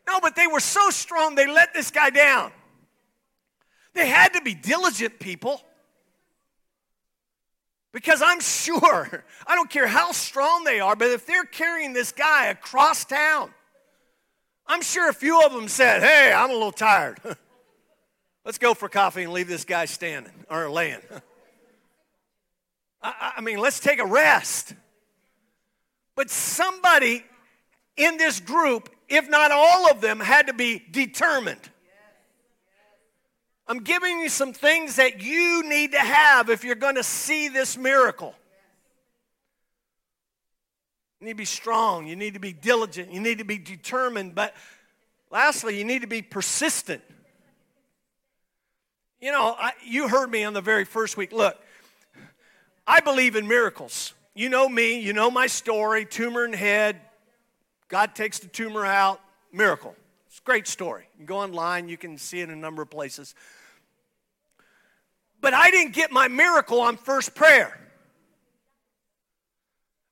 No, 0.07 0.19
but 0.21 0.35
they 0.35 0.47
were 0.47 0.59
so 0.59 0.89
strong, 0.89 1.35
they 1.35 1.47
let 1.47 1.73
this 1.73 1.91
guy 1.91 2.09
down. 2.09 2.51
They 3.93 4.07
had 4.07 4.33
to 4.33 4.41
be 4.41 4.53
diligent 4.53 5.19
people. 5.19 5.61
Because 7.91 8.21
I'm 8.21 8.39
sure, 8.39 9.23
I 9.47 9.55
don't 9.55 9.69
care 9.69 9.87
how 9.87 10.11
strong 10.11 10.63
they 10.63 10.79
are, 10.79 10.95
but 10.95 11.09
if 11.09 11.25
they're 11.25 11.43
carrying 11.43 11.93
this 11.93 12.11
guy 12.11 12.47
across 12.47 13.05
town, 13.05 13.51
I'm 14.67 14.81
sure 14.81 15.09
a 15.09 15.13
few 15.13 15.41
of 15.41 15.53
them 15.53 15.67
said, 15.67 16.03
Hey, 16.03 16.31
I'm 16.31 16.49
a 16.49 16.53
little 16.53 16.71
tired. 16.71 17.19
Let's 18.45 18.57
go 18.57 18.73
for 18.73 18.87
coffee 18.87 19.23
and 19.23 19.33
leave 19.33 19.47
this 19.47 19.65
guy 19.65 19.85
standing 19.85 20.31
or 20.49 20.69
laying. 20.69 20.99
I, 23.01 23.33
I 23.37 23.41
mean, 23.41 23.59
let's 23.59 23.79
take 23.79 23.99
a 23.99 24.05
rest. 24.05 24.73
But 26.15 26.29
somebody 26.29 27.23
in 27.95 28.17
this 28.17 28.39
group, 28.39 28.89
if 29.07 29.29
not 29.29 29.51
all 29.51 29.89
of 29.89 30.01
them, 30.01 30.19
had 30.19 30.47
to 30.47 30.53
be 30.53 30.83
determined. 30.91 31.69
I'm 33.67 33.79
giving 33.79 34.19
you 34.19 34.29
some 34.29 34.53
things 34.53 34.95
that 34.95 35.21
you 35.21 35.63
need 35.67 35.91
to 35.91 35.99
have 35.99 36.49
if 36.49 36.63
you're 36.63 36.75
going 36.75 36.95
to 36.95 37.03
see 37.03 37.49
this 37.49 37.77
miracle. 37.77 38.33
You 41.19 41.25
need 41.25 41.33
to 41.33 41.37
be 41.37 41.45
strong. 41.45 42.07
You 42.07 42.15
need 42.15 42.35
to 42.35 42.39
be 42.39 42.53
diligent. 42.53 43.11
You 43.11 43.19
need 43.19 43.39
to 43.39 43.43
be 43.43 43.57
determined. 43.57 44.35
But 44.35 44.55
lastly, 45.29 45.77
you 45.77 45.83
need 45.83 46.01
to 46.01 46.07
be 46.07 46.21
persistent. 46.21 47.01
You 49.19 49.31
know, 49.31 49.55
I, 49.59 49.71
you 49.83 50.07
heard 50.07 50.29
me 50.29 50.43
on 50.43 50.53
the 50.53 50.61
very 50.61 50.85
first 50.85 51.17
week. 51.17 51.33
Look, 51.33 51.57
I 52.87 53.01
believe 53.01 53.35
in 53.35 53.47
miracles. 53.47 54.13
You 54.33 54.49
know 54.49 54.69
me, 54.69 54.99
you 54.99 55.13
know 55.13 55.29
my 55.29 55.47
story 55.47 56.05
tumor 56.05 56.45
in 56.45 56.53
head, 56.53 57.01
God 57.89 58.15
takes 58.15 58.39
the 58.39 58.47
tumor 58.47 58.85
out, 58.85 59.19
miracle. 59.51 59.95
It's 60.27 60.39
a 60.39 60.43
great 60.43 60.67
story. 60.67 61.07
You 61.13 61.17
can 61.19 61.25
go 61.25 61.37
online, 61.37 61.89
you 61.89 61.97
can 61.97 62.17
see 62.17 62.41
it 62.41 62.43
in 62.43 62.51
a 62.51 62.55
number 62.55 62.81
of 62.81 62.89
places. 62.89 63.35
But 65.41 65.53
I 65.53 65.71
didn't 65.71 65.93
get 65.93 66.11
my 66.11 66.27
miracle 66.27 66.81
on 66.81 66.97
first 66.97 67.35
prayer. 67.35 67.79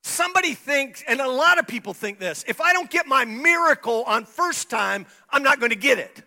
Somebody 0.04 0.54
thinks, 0.54 1.04
and 1.08 1.20
a 1.20 1.28
lot 1.28 1.58
of 1.58 1.68
people 1.68 1.94
think 1.94 2.20
this 2.20 2.46
if 2.48 2.62
I 2.62 2.74
don't 2.74 2.90
get 2.90 3.08
my 3.08 3.26
miracle 3.26 4.04
on 4.04 4.26
first 4.26 4.70
time, 4.70 5.06
I'm 5.30 5.44
not 5.44 5.60
going 5.60 5.72
to 5.72 5.78
get 5.78 6.00
it. 6.00 6.22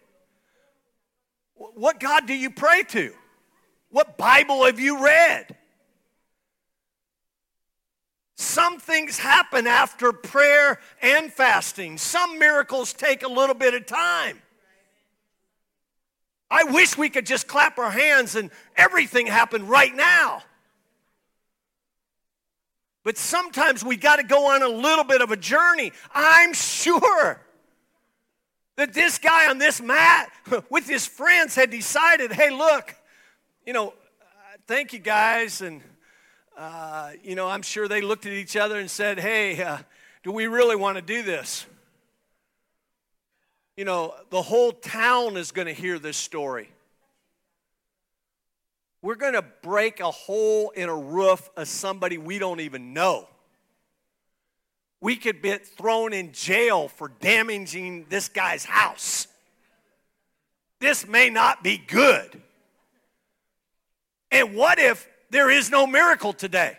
What 1.55 2.01
God 2.01 2.27
do 2.27 2.35
you 2.35 2.51
pray 2.51 2.83
to? 2.89 3.13
What 3.91 4.19
Bible 4.19 4.65
have 4.65 4.79
you 4.79 5.03
read? 5.03 5.57
Some 8.41 8.79
things 8.79 9.19
happen 9.19 9.67
after 9.67 10.13
prayer 10.13 10.79
and 11.03 11.33
fasting. 11.33 11.99
Some 11.99 12.39
miracles 12.39 12.93
take 12.93 13.25
a 13.25 13.29
little 13.29 13.57
bit 13.57 13.75
of 13.75 13.85
time. 13.85 14.41
I 16.49 16.63
wish 16.63 16.97
we 16.97 17.11
could 17.11 17.27
just 17.27 17.49
clap 17.49 17.81
our 17.81 17.91
hands 17.91 18.37
and 18.37 18.53
everything 18.77 19.27
happen 19.27 19.67
right 19.67 19.93
now. 19.93 20.45
But 23.03 23.19
sometimes 23.19 23.85
we 23.85 23.97
got 23.97 24.17
to 24.17 24.23
go 24.23 24.53
on 24.53 24.63
a 24.63 24.69
little 24.69 25.05
bit 25.05 25.21
of 25.21 25.33
a 25.33 25.37
journey. 25.37 25.91
I'm 26.15 26.55
sure 26.55 27.41
that 28.77 28.95
this 28.95 29.19
guy 29.19 29.51
on 29.51 29.59
this 29.59 29.81
mat 29.81 30.31
with 30.71 30.89
his 30.89 31.05
friends 31.07 31.57
had 31.57 31.71
decided 31.71 32.31
hey, 32.31 32.51
look, 32.51 32.95
you 33.67 33.73
know, 33.73 33.95
thank 34.69 34.93
you 34.93 35.01
guys, 35.01 35.61
and 35.61 35.83
uh, 36.59 37.13
you 37.23 37.37
know, 37.37 37.47
I'm 37.47 37.63
sure 37.63 37.87
they 37.87 38.01
looked 38.01 38.27
at 38.27 38.33
each 38.33 38.57
other 38.57 38.81
and 38.81 38.91
said, 38.91 39.21
hey, 39.21 39.63
uh, 39.63 39.79
do 40.25 40.33
we 40.33 40.49
really 40.49 40.75
want 40.75 40.97
to 40.97 41.03
do 41.03 41.23
this? 41.23 41.65
You 43.77 43.85
know, 43.85 44.13
the 44.31 44.43
whole 44.43 44.73
town 44.73 45.37
is 45.37 45.53
going 45.53 45.69
to 45.69 45.73
hear 45.73 46.01
this 46.01 46.17
story. 46.17 46.69
We're 49.03 49.15
going 49.15 49.35
to 49.35 49.45
break 49.63 50.01
a 50.01 50.11
hole 50.11 50.71
in 50.71 50.89
a 50.89 50.97
roof 50.97 51.49
of 51.57 51.69
somebody 51.69 52.19
we 52.19 52.41
don't 52.41 52.59
even 52.59 52.93
know. 52.93 53.29
We 55.01 55.15
could 55.15 55.41
be 55.41 55.55
thrown 55.59 56.13
in 56.13 56.33
jail 56.33 56.89
for 56.89 57.13
damaging 57.21 58.07
this 58.09 58.29
guy's 58.29 58.65
house. 58.65 59.29
This 60.81 61.07
may 61.07 61.31
not 61.31 61.63
be 61.63 61.79
good. 61.79 62.43
And 64.33 64.57
what 64.57 64.81
if 64.81 65.09
there 65.31 65.51
is 65.51 65.71
no 65.71 65.87
miracle 65.87 66.33
today. 66.33 66.77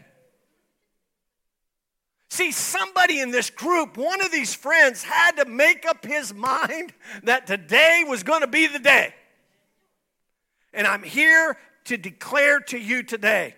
See, 2.29 2.51
somebody 2.51 3.19
in 3.19 3.31
this 3.31 3.49
group, 3.49 3.97
one 3.97 4.21
of 4.21 4.31
these 4.31 4.53
friends, 4.53 5.03
had 5.03 5.37
to 5.37 5.45
make 5.45 5.85
up 5.85 6.05
his 6.05 6.33
mind 6.33 6.93
that 7.23 7.47
today 7.47 8.03
was 8.07 8.23
going 8.23 8.41
to 8.41 8.47
be 8.47 8.67
the 8.67 8.79
day. 8.79 9.13
And 10.73 10.85
I'm 10.85 11.03
here 11.03 11.57
to 11.85 11.97
declare 11.97 12.59
to 12.59 12.77
you 12.77 13.01
today 13.03 13.55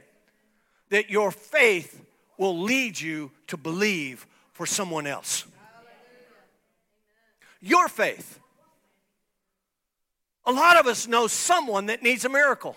that 0.90 1.10
your 1.10 1.32
faith 1.32 2.02
will 2.38 2.60
lead 2.60 3.00
you 3.00 3.32
to 3.48 3.58
believe 3.58 4.26
for 4.54 4.66
someone 4.66 5.06
else. 5.06 5.46
Your 7.62 7.88
faith. 7.88 8.40
A 10.46 10.52
lot 10.52 10.80
of 10.80 10.88
us 10.88 11.08
know 11.08 11.28
someone 11.28 11.88
that 11.88 12.02
needs 12.02 12.26
a 12.26 12.30
miracle. 12.30 12.76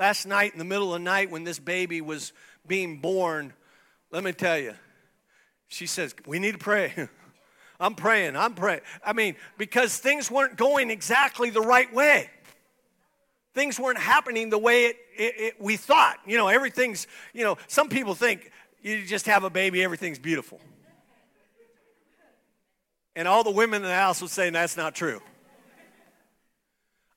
Last 0.00 0.24
night, 0.24 0.54
in 0.54 0.58
the 0.58 0.64
middle 0.64 0.94
of 0.94 0.98
the 0.98 1.04
night, 1.04 1.30
when 1.30 1.44
this 1.44 1.58
baby 1.58 2.00
was 2.00 2.32
being 2.66 3.00
born, 3.00 3.52
let 4.10 4.24
me 4.24 4.32
tell 4.32 4.58
you, 4.58 4.72
she 5.68 5.86
says, 5.86 6.14
We 6.24 6.38
need 6.38 6.52
to 6.52 6.58
pray. 6.58 6.94
I'm 7.80 7.94
praying, 7.94 8.34
I'm 8.34 8.54
praying. 8.54 8.80
I 9.04 9.12
mean, 9.12 9.36
because 9.58 9.98
things 9.98 10.30
weren't 10.30 10.56
going 10.56 10.90
exactly 10.90 11.50
the 11.50 11.60
right 11.60 11.92
way. 11.92 12.30
Things 13.52 13.78
weren't 13.78 13.98
happening 13.98 14.48
the 14.48 14.58
way 14.58 14.86
it, 14.86 14.96
it, 15.18 15.34
it, 15.38 15.60
we 15.60 15.76
thought. 15.76 16.18
You 16.26 16.38
know, 16.38 16.48
everything's, 16.48 17.06
you 17.34 17.44
know, 17.44 17.58
some 17.68 17.90
people 17.90 18.14
think 18.14 18.50
you 18.80 19.04
just 19.04 19.26
have 19.26 19.44
a 19.44 19.50
baby, 19.50 19.82
everything's 19.84 20.18
beautiful. 20.18 20.60
And 23.14 23.28
all 23.28 23.44
the 23.44 23.50
women 23.50 23.82
in 23.82 23.88
the 23.88 23.94
house 23.94 24.22
would 24.22 24.30
saying 24.30 24.54
that's 24.54 24.78
not 24.78 24.94
true. 24.94 25.20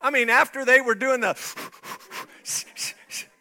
I 0.02 0.12
mean, 0.12 0.30
after 0.30 0.66
they 0.66 0.82
were 0.82 0.96
doing 0.96 1.22
the 1.22 1.34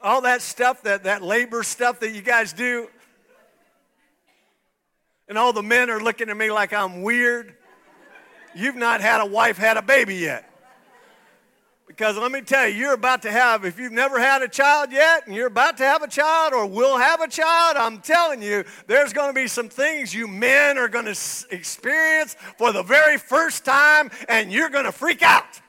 all 0.02 0.22
that 0.22 0.42
stuff, 0.42 0.82
that, 0.82 1.04
that 1.04 1.22
labor 1.22 1.62
stuff 1.62 2.00
that 2.00 2.12
you 2.12 2.22
guys 2.22 2.52
do, 2.52 2.88
and 5.32 5.38
all 5.38 5.54
the 5.54 5.62
men 5.62 5.88
are 5.88 5.98
looking 5.98 6.28
at 6.28 6.36
me 6.36 6.50
like 6.50 6.74
I'm 6.74 7.00
weird. 7.00 7.54
You've 8.54 8.76
not 8.76 9.00
had 9.00 9.22
a 9.22 9.24
wife, 9.24 9.56
had 9.56 9.78
a 9.78 9.82
baby 9.82 10.16
yet. 10.16 10.46
Because 11.86 12.18
let 12.18 12.30
me 12.30 12.42
tell 12.42 12.68
you, 12.68 12.74
you're 12.74 12.92
about 12.92 13.22
to 13.22 13.30
have, 13.30 13.64
if 13.64 13.78
you've 13.78 13.92
never 13.92 14.20
had 14.20 14.42
a 14.42 14.48
child 14.48 14.92
yet 14.92 15.26
and 15.26 15.34
you're 15.34 15.46
about 15.46 15.78
to 15.78 15.84
have 15.84 16.02
a 16.02 16.06
child 16.06 16.52
or 16.52 16.66
will 16.66 16.98
have 16.98 17.22
a 17.22 17.28
child, 17.28 17.78
I'm 17.78 18.00
telling 18.00 18.42
you, 18.42 18.64
there's 18.86 19.14
going 19.14 19.30
to 19.30 19.34
be 19.34 19.46
some 19.46 19.70
things 19.70 20.12
you 20.12 20.28
men 20.28 20.76
are 20.76 20.88
going 20.88 21.06
to 21.06 21.46
experience 21.50 22.36
for 22.58 22.70
the 22.70 22.82
very 22.82 23.16
first 23.16 23.64
time 23.64 24.10
and 24.28 24.52
you're 24.52 24.68
going 24.68 24.84
to 24.84 24.92
freak 24.92 25.22
out. 25.22 25.61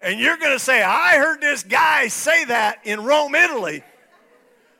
And 0.00 0.20
you're 0.20 0.36
going 0.36 0.52
to 0.52 0.58
say, 0.58 0.82
I 0.82 1.16
heard 1.16 1.40
this 1.40 1.62
guy 1.62 2.08
say 2.08 2.44
that 2.46 2.80
in 2.84 3.02
Rome, 3.04 3.34
Italy. 3.34 3.82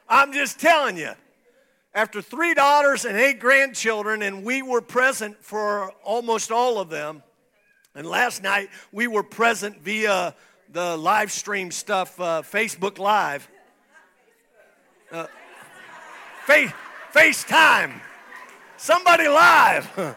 I'm 0.09 0.33
just 0.33 0.61
telling 0.61 0.97
you. 0.97 1.13
After 1.95 2.21
three 2.21 2.53
daughters 2.53 3.07
and 3.07 3.17
eight 3.17 3.41
grandchildren, 3.41 4.21
and 4.21 4.45
we 4.45 4.61
were 4.61 4.83
present 4.83 5.43
for 5.43 5.91
almost 6.05 6.53
all 6.53 6.79
of 6.79 6.91
them, 6.91 7.23
and 7.95 8.07
last 8.07 8.43
night 8.43 8.69
we 8.93 9.07
were 9.07 9.23
present 9.23 9.81
via 9.81 10.35
the 10.71 10.97
live 10.97 11.33
stream 11.33 11.71
stuff, 11.71 12.21
uh, 12.21 12.43
Facebook 12.43 12.99
Live. 12.99 13.49
Uh, 15.11 15.27
face, 16.45 16.71
FaceTime. 17.15 18.01
Somebody 18.77 19.29
live. 19.29 19.89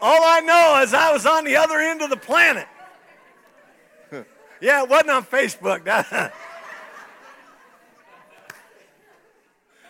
All 0.00 0.20
I 0.22 0.40
know 0.40 0.80
is 0.82 0.94
I 0.94 1.12
was 1.12 1.26
on 1.26 1.44
the 1.44 1.56
other 1.56 1.78
end 1.78 2.02
of 2.02 2.10
the 2.10 2.16
planet. 2.16 2.66
Yeah, 4.62 4.84
it 4.84 4.88
wasn't 4.88 5.10
on 5.10 5.24
Facebook. 5.24 5.84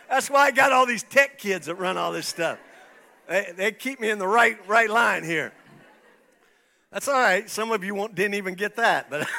That's 0.09 0.29
why 0.29 0.47
I 0.47 0.51
got 0.51 0.71
all 0.71 0.87
these 0.87 1.03
tech 1.03 1.37
kids 1.37 1.67
that 1.67 1.75
run 1.75 1.95
all 1.95 2.11
this 2.11 2.27
stuff. 2.27 2.57
They, 3.29 3.53
they 3.55 3.71
keep 3.71 3.99
me 3.99 4.09
in 4.09 4.17
the 4.17 4.27
right, 4.27 4.57
right 4.67 4.89
line 4.89 5.23
here. 5.23 5.53
That's 6.91 7.07
all 7.07 7.19
right. 7.19 7.47
Some 7.49 7.71
of 7.71 7.83
you 7.83 8.09
didn't 8.13 8.33
even 8.33 8.55
get 8.55 8.75
that, 8.77 9.09
but 9.09 9.27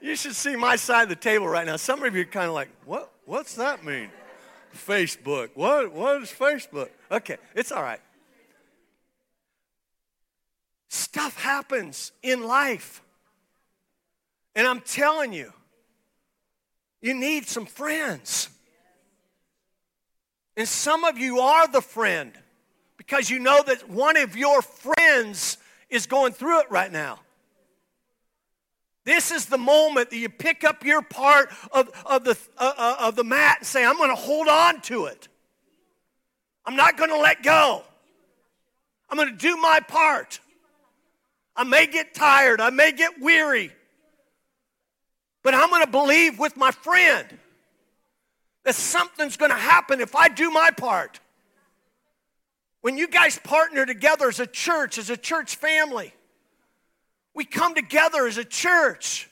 you 0.00 0.16
should 0.16 0.34
see 0.34 0.56
my 0.56 0.76
side 0.76 1.04
of 1.04 1.08
the 1.08 1.16
table 1.16 1.48
right 1.48 1.66
now. 1.66 1.76
Some 1.76 2.02
of 2.02 2.14
you 2.14 2.22
are 2.22 2.24
kind 2.24 2.48
of 2.48 2.54
like, 2.54 2.68
what? 2.84 3.12
What's 3.24 3.54
that 3.54 3.84
mean? 3.84 4.10
Facebook. 4.74 5.50
What? 5.54 5.92
What 5.92 6.22
is 6.22 6.30
Facebook? 6.30 6.90
Okay, 7.10 7.36
it's 7.54 7.72
all 7.72 7.82
right. 7.82 8.00
Stuff 10.88 11.40
happens 11.40 12.12
in 12.22 12.44
life. 12.44 13.02
And 14.54 14.66
I'm 14.66 14.80
telling 14.80 15.32
you, 15.32 15.52
you 17.00 17.14
need 17.14 17.46
some 17.46 17.66
friends. 17.66 18.48
And 20.56 20.66
some 20.66 21.04
of 21.04 21.18
you 21.18 21.40
are 21.40 21.68
the 21.68 21.82
friend 21.82 22.32
because 22.96 23.28
you 23.28 23.38
know 23.38 23.62
that 23.62 23.88
one 23.88 24.16
of 24.16 24.36
your 24.36 24.62
friends 24.62 25.58
is 25.90 26.06
going 26.06 26.32
through 26.32 26.60
it 26.60 26.70
right 26.70 26.90
now. 26.90 27.20
This 29.04 29.30
is 29.30 29.46
the 29.46 29.58
moment 29.58 30.10
that 30.10 30.16
you 30.16 30.28
pick 30.28 30.64
up 30.64 30.84
your 30.84 31.00
part 31.00 31.52
of, 31.70 31.90
of, 32.04 32.24
the, 32.24 32.36
uh, 32.58 32.72
uh, 32.76 32.96
of 33.00 33.14
the 33.14 33.22
mat 33.22 33.58
and 33.60 33.66
say, 33.66 33.84
I'm 33.84 33.96
going 33.96 34.10
to 34.10 34.16
hold 34.16 34.48
on 34.48 34.80
to 34.82 35.06
it. 35.06 35.28
I'm 36.64 36.74
not 36.74 36.96
going 36.96 37.10
to 37.10 37.18
let 37.18 37.44
go. 37.44 37.84
I'm 39.08 39.16
going 39.16 39.30
to 39.30 39.36
do 39.36 39.56
my 39.58 39.78
part. 39.78 40.40
I 41.56 41.64
may 41.64 41.86
get 41.86 42.14
tired, 42.14 42.60
I 42.60 42.70
may 42.70 42.92
get 42.92 43.20
weary, 43.20 43.72
but 45.42 45.54
I'm 45.54 45.70
going 45.70 45.84
to 45.84 45.90
believe 45.90 46.38
with 46.38 46.56
my 46.56 46.70
friend 46.70 47.26
that 48.64 48.74
something's 48.74 49.36
going 49.36 49.52
to 49.52 49.56
happen 49.56 50.00
if 50.00 50.14
I 50.14 50.28
do 50.28 50.50
my 50.50 50.70
part. 50.70 51.20
When 52.82 52.98
you 52.98 53.08
guys 53.08 53.38
partner 53.38 53.86
together 53.86 54.28
as 54.28 54.38
a 54.38 54.46
church, 54.46 54.98
as 54.98 55.08
a 55.08 55.16
church 55.16 55.56
family, 55.56 56.12
we 57.34 57.44
come 57.44 57.74
together 57.74 58.26
as 58.26 58.38
a 58.38 58.44
church. 58.44 59.28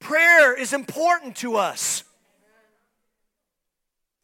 Prayer 0.00 0.56
is 0.56 0.72
important 0.72 1.36
to 1.36 1.56
us. 1.56 2.04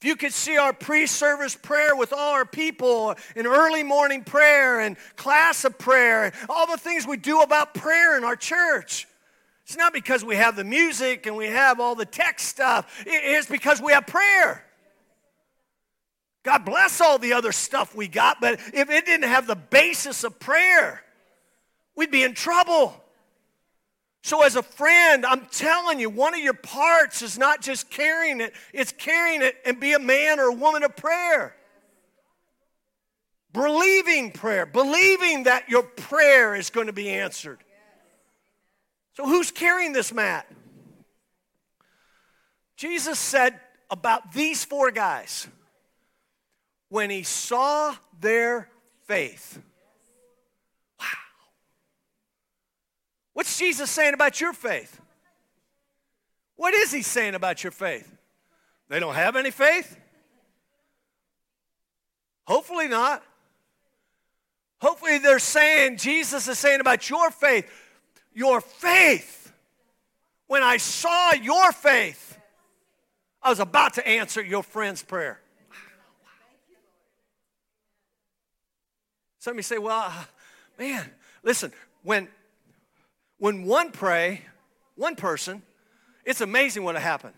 You 0.05 0.17
could 0.17 0.35
see 0.35 0.59
our 0.59 0.75
pre 0.75 1.07
service 1.07 1.57
prayer 1.57 1.97
with 1.97 2.13
all 2.13 2.35
our 2.35 2.45
people, 2.45 3.15
an 3.35 3.47
early 3.47 3.83
morning 3.83 4.23
prayer 4.23 4.81
and 4.81 4.97
class 5.17 5.65
of 5.65 5.79
prayer, 5.79 6.25
and 6.25 6.35
all 6.51 6.67
the 6.67 6.77
things 6.77 7.07
we 7.07 7.17
do 7.17 7.41
about 7.41 7.73
prayer 7.73 8.19
in 8.19 8.23
our 8.23 8.37
church. 8.37 9.09
It's 9.65 9.79
not 9.79 9.95
because 9.95 10.23
we 10.23 10.37
have 10.37 10.57
the 10.57 10.65
music 10.65 11.27
and 11.27 11.37
we 11.37 11.47
have 11.47 11.81
all 11.81 11.95
the 11.95 12.05
tech 12.05 12.39
stuff, 12.39 13.03
it's 13.07 13.49
because 13.49 13.81
we 13.81 13.93
have 13.93 14.07
prayer. 14.07 14.63
God 16.43 16.67
bless 16.67 17.01
all 17.01 17.19
the 17.19 17.33
other 17.33 17.53
stuff 17.53 17.95
we 17.95 18.07
got, 18.07 18.43
but 18.43 18.61
if 18.75 18.91
it 18.91 19.07
didn't 19.07 19.31
have 19.31 19.47
the 19.47 19.57
basis 19.57 20.23
of 20.23 20.39
prayer, 20.39 21.03
we'd 21.97 22.11
be 22.11 22.23
in 22.23 22.35
trouble. 22.35 22.95
So, 24.25 24.43
as 24.43 24.57
a 24.57 24.63
friend, 24.63 25.27
I'm 25.27 25.45
telling 25.51 26.01
you, 26.01 26.09
one 26.09 26.33
of 26.33 26.41
your 26.41 26.55
parts 26.55 27.21
is 27.21 27.37
not 27.37 27.61
just 27.61 27.91
carrying 27.91 28.41
it, 28.41 28.55
it's 28.73 28.91
carrying 28.91 29.43
it 29.43 29.55
and 29.67 29.79
be 29.79 29.93
a 29.93 29.99
man 29.99 30.41
or 30.41 30.45
a 30.45 30.55
woman 30.55 30.83
of 30.83 30.97
prayer. 30.97 31.55
Believing 33.53 34.33
prayer, 34.33 34.65
believing 34.65 35.43
that 35.43 35.69
your 35.69 35.83
prayer 35.83 36.55
is 36.55 36.71
going 36.71 36.87
to 36.87 36.93
be 36.95 37.11
answered. 37.11 37.59
So, 39.13 39.27
who's 39.27 39.51
carrying 39.51 39.93
this 39.93 40.11
mat? 40.11 40.51
Jesus 42.79 43.19
said 43.19 43.61
about 43.91 44.33
these 44.33 44.65
four 44.65 44.91
guys 44.91 45.47
when 46.89 47.11
he 47.11 47.25
saw 47.25 47.95
their 48.23 48.71
faith. 49.07 49.61
What's 53.35 53.59
Jesus 53.59 53.91
saying 53.91 54.15
about 54.15 54.41
your 54.41 54.53
faith? 54.53 55.01
What 56.57 56.73
is 56.73 56.93
he 56.93 57.03
saying 57.03 57.35
about 57.35 57.63
your 57.63 57.73
faith? 57.73 58.11
They 58.89 59.01
don't 59.01 59.15
have 59.15 59.37
any 59.37 59.51
faith? 59.51 59.99
Hopefully 62.47 62.89
not. 62.89 63.23
Hopefully, 64.81 65.19
they're 65.19 65.39
saying, 65.39 65.97
Jesus 65.97 66.47
is 66.47 66.59
saying 66.59 66.81
about 66.81 67.09
your 67.09 67.31
faith, 67.31 67.71
your 68.35 68.61
faith. 68.61 69.53
When 70.47 70.63
I 70.63 70.77
saw 70.77 71.33
your 71.33 71.73
faith, 71.73 72.39
I 73.43 73.49
was 73.49 73.61
about 73.61 73.95
to 73.95 74.07
answer 74.07 74.43
your 74.43 74.63
friend's 74.63 75.03
prayer. 75.03 75.41
Some 79.39 79.53
of 79.53 79.57
you 79.57 79.63
say, 79.63 79.79
well, 79.79 80.05
uh, 80.07 80.25
man, 80.79 81.11
listen, 81.43 81.73
when, 82.03 82.29
when 83.45 83.65
one 83.65 83.91
pray, 83.91 84.41
one 84.95 85.17
person, 85.17 85.61
it's 86.25 86.41
amazing 86.41 86.83
what 86.83 86.97
happened. 86.97 87.35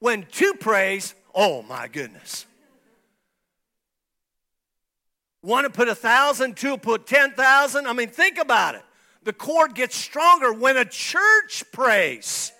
When 0.00 0.26
two 0.28 0.54
prays, 0.54 1.14
oh 1.32 1.62
my 1.62 1.86
goodness. 1.86 2.46
One 5.40 5.62
to 5.62 5.70
put 5.70 5.86
a 5.86 5.94
thousand, 5.94 6.56
two 6.56 6.76
put 6.78 7.06
ten 7.06 7.30
thousand. 7.30 7.86
I 7.86 7.92
mean, 7.92 8.08
think 8.08 8.38
about 8.38 8.74
it. 8.74 8.82
The 9.22 9.32
cord 9.32 9.76
gets 9.76 9.94
stronger 9.94 10.52
when 10.52 10.76
a 10.76 10.84
church 10.84 11.62
prays. 11.70 12.50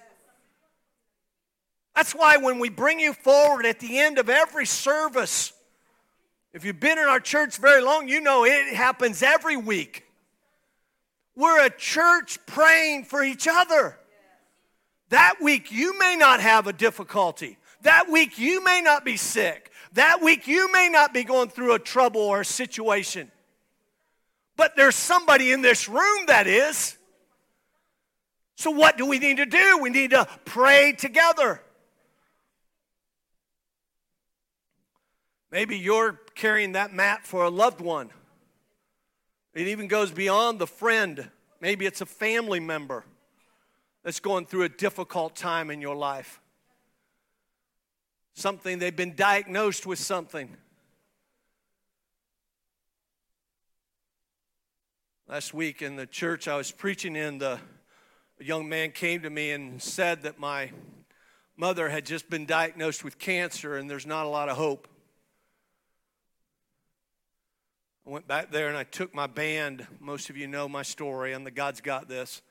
That's 1.96 2.14
why 2.14 2.36
when 2.36 2.60
we 2.60 2.68
bring 2.68 3.00
you 3.00 3.14
forward 3.14 3.66
at 3.66 3.80
the 3.80 3.98
end 3.98 4.16
of 4.16 4.30
every 4.30 4.64
service, 4.64 5.52
if 6.52 6.64
you've 6.64 6.78
been 6.78 6.98
in 6.98 7.08
our 7.08 7.18
church 7.18 7.56
very 7.56 7.82
long, 7.82 8.06
you 8.06 8.20
know 8.20 8.44
it 8.44 8.72
happens 8.72 9.24
every 9.24 9.56
week. 9.56 10.06
We're 11.40 11.64
a 11.64 11.70
church 11.70 12.38
praying 12.44 13.04
for 13.04 13.24
each 13.24 13.48
other. 13.48 13.98
That 15.08 15.36
week, 15.40 15.72
you 15.72 15.98
may 15.98 16.14
not 16.14 16.40
have 16.40 16.66
a 16.66 16.72
difficulty. 16.74 17.56
That 17.80 18.10
week, 18.10 18.38
you 18.38 18.62
may 18.62 18.82
not 18.82 19.06
be 19.06 19.16
sick. 19.16 19.72
That 19.94 20.20
week, 20.20 20.46
you 20.46 20.70
may 20.70 20.90
not 20.90 21.14
be 21.14 21.24
going 21.24 21.48
through 21.48 21.72
a 21.72 21.78
trouble 21.78 22.20
or 22.20 22.42
a 22.42 22.44
situation. 22.44 23.32
But 24.56 24.76
there's 24.76 24.96
somebody 24.96 25.50
in 25.50 25.62
this 25.62 25.88
room 25.88 26.26
that 26.26 26.46
is. 26.46 26.98
So, 28.56 28.70
what 28.70 28.98
do 28.98 29.06
we 29.06 29.18
need 29.18 29.38
to 29.38 29.46
do? 29.46 29.78
We 29.80 29.88
need 29.88 30.10
to 30.10 30.28
pray 30.44 30.92
together. 30.92 31.62
Maybe 35.50 35.78
you're 35.78 36.20
carrying 36.34 36.72
that 36.72 36.92
mat 36.92 37.26
for 37.26 37.44
a 37.44 37.50
loved 37.50 37.80
one. 37.80 38.10
It 39.54 39.66
even 39.66 39.88
goes 39.88 40.10
beyond 40.10 40.58
the 40.58 40.66
friend. 40.66 41.28
Maybe 41.60 41.86
it's 41.86 42.00
a 42.00 42.06
family 42.06 42.60
member 42.60 43.04
that's 44.04 44.20
going 44.20 44.46
through 44.46 44.62
a 44.62 44.68
difficult 44.68 45.34
time 45.34 45.70
in 45.70 45.80
your 45.80 45.96
life. 45.96 46.40
Something 48.34 48.78
they've 48.78 48.94
been 48.94 49.16
diagnosed 49.16 49.86
with 49.86 49.98
something. 49.98 50.56
Last 55.28 55.52
week 55.52 55.82
in 55.82 55.96
the 55.96 56.06
church 56.06 56.48
I 56.48 56.56
was 56.56 56.70
preaching 56.72 57.16
in, 57.16 57.38
the 57.38 57.58
young 58.38 58.68
man 58.68 58.92
came 58.92 59.22
to 59.22 59.30
me 59.30 59.50
and 59.50 59.82
said 59.82 60.22
that 60.22 60.38
my 60.38 60.70
mother 61.56 61.88
had 61.88 62.06
just 62.06 62.30
been 62.30 62.46
diagnosed 62.46 63.04
with 63.04 63.18
cancer 63.18 63.76
and 63.76 63.90
there's 63.90 64.06
not 64.06 64.26
a 64.26 64.28
lot 64.28 64.48
of 64.48 64.56
hope. 64.56 64.88
I 68.10 68.12
went 68.12 68.26
back 68.26 68.50
there 68.50 68.66
and 68.66 68.76
I 68.76 68.82
took 68.82 69.14
my 69.14 69.28
band. 69.28 69.86
Most 70.00 70.30
of 70.30 70.36
you 70.36 70.48
know 70.48 70.68
my 70.68 70.82
story. 70.82 71.32
I'm 71.32 71.44
the 71.44 71.52
God's 71.52 71.80
Got 71.80 72.08
This. 72.08 72.42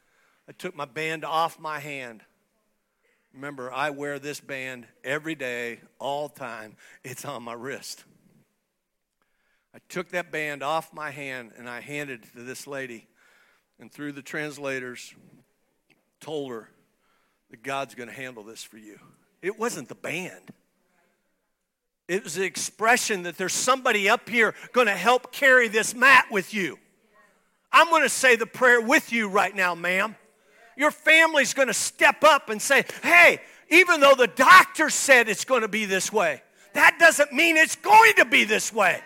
I 0.47 0.53
took 0.53 0.73
my 0.73 0.85
band 0.85 1.25
off 1.25 1.59
my 1.59 1.79
hand. 1.79 2.21
Remember, 3.33 3.69
I 3.69 3.89
wear 3.89 4.19
this 4.19 4.39
band 4.39 4.87
every 5.03 5.35
day, 5.35 5.81
all 5.99 6.29
time. 6.29 6.77
It's 7.03 7.25
on 7.25 7.43
my 7.43 7.51
wrist. 7.51 8.05
I 9.75 9.79
took 9.89 10.11
that 10.11 10.31
band 10.31 10.63
off 10.63 10.93
my 10.93 11.11
hand 11.11 11.51
and 11.57 11.69
I 11.69 11.81
handed 11.81 12.23
it 12.23 12.37
to 12.37 12.43
this 12.43 12.65
lady. 12.65 13.09
And 13.81 13.91
through 13.91 14.13
the 14.13 14.21
translators, 14.21 15.13
told 16.21 16.51
her 16.51 16.69
that 17.51 17.63
God's 17.63 17.95
going 17.95 18.07
to 18.07 18.15
handle 18.15 18.43
this 18.43 18.63
for 18.63 18.77
you. 18.77 18.97
It 19.41 19.59
wasn't 19.59 19.89
the 19.89 19.95
band. 19.95 20.53
It 22.09 22.23
was 22.23 22.33
the 22.33 22.43
expression 22.43 23.21
that 23.23 23.37
there's 23.37 23.53
somebody 23.53 24.09
up 24.09 24.27
here 24.27 24.55
going 24.73 24.87
to 24.87 24.95
help 24.95 25.31
carry 25.31 25.67
this 25.67 25.93
mat 25.93 26.25
with 26.31 26.55
you. 26.55 26.79
I'm 27.71 27.87
going 27.91 28.01
to 28.01 28.09
say 28.09 28.35
the 28.35 28.47
prayer 28.47 28.81
with 28.81 29.13
you 29.13 29.29
right 29.29 29.55
now, 29.55 29.75
ma'am. 29.75 30.15
Your 30.75 30.89
family's 30.89 31.53
going 31.53 31.67
to 31.67 31.73
step 31.73 32.23
up 32.23 32.49
and 32.49 32.59
say, 32.59 32.83
hey, 33.03 33.39
even 33.69 33.99
though 33.99 34.15
the 34.15 34.25
doctor 34.25 34.89
said 34.89 35.29
it's 35.29 35.45
going 35.45 35.61
to 35.61 35.67
be 35.67 35.85
this 35.85 36.11
way, 36.11 36.41
that 36.73 36.97
doesn't 36.99 37.31
mean 37.31 37.57
it's 37.57 37.75
going 37.75 38.13
to 38.15 38.25
be 38.25 38.43
this 38.43 38.73
way. 38.73 38.99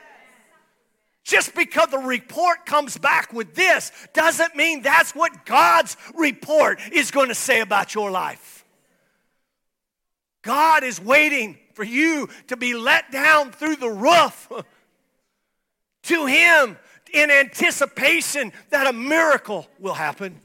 Just 1.25 1.55
because 1.55 1.89
the 1.89 1.97
report 1.97 2.65
comes 2.65 2.97
back 2.97 3.33
with 3.33 3.53
this 3.53 3.91
doesn't 4.13 4.55
mean 4.55 4.81
that's 4.81 5.13
what 5.13 5.45
God's 5.45 5.97
report 6.15 6.79
is 6.93 7.11
going 7.11 7.27
to 7.27 7.35
say 7.35 7.59
about 7.59 7.93
your 7.93 8.11
life. 8.11 8.63
God 10.41 10.85
is 10.85 11.01
waiting 11.01 11.57
for 11.73 11.83
you 11.83 12.29
to 12.47 12.57
be 12.57 12.73
let 12.73 13.11
down 13.11 13.51
through 13.51 13.75
the 13.75 13.89
roof 13.89 14.51
to 16.03 16.25
Him 16.25 16.77
in 17.13 17.29
anticipation 17.29 18.51
that 18.69 18.87
a 18.87 18.93
miracle 18.93 19.67
will 19.79 19.93
happen. 19.93 20.39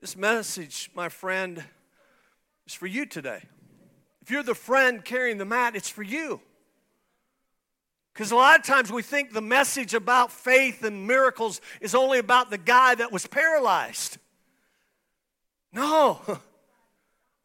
This 0.00 0.16
message, 0.16 0.90
my 0.94 1.08
friend, 1.08 1.62
is 2.66 2.74
for 2.74 2.86
you 2.86 3.06
today. 3.06 3.42
If 4.22 4.30
you're 4.30 4.42
the 4.42 4.54
friend 4.54 5.04
carrying 5.04 5.38
the 5.38 5.44
mat, 5.44 5.76
it's 5.76 5.88
for 5.88 6.02
you. 6.02 6.40
Because 8.12 8.30
a 8.30 8.36
lot 8.36 8.58
of 8.58 8.64
times 8.64 8.90
we 8.90 9.02
think 9.02 9.32
the 9.32 9.42
message 9.42 9.92
about 9.92 10.32
faith 10.32 10.82
and 10.82 11.06
miracles 11.06 11.60
is 11.80 11.94
only 11.94 12.18
about 12.18 12.50
the 12.50 12.58
guy 12.58 12.94
that 12.94 13.12
was 13.12 13.26
paralyzed. 13.26 14.16
No. 15.72 16.20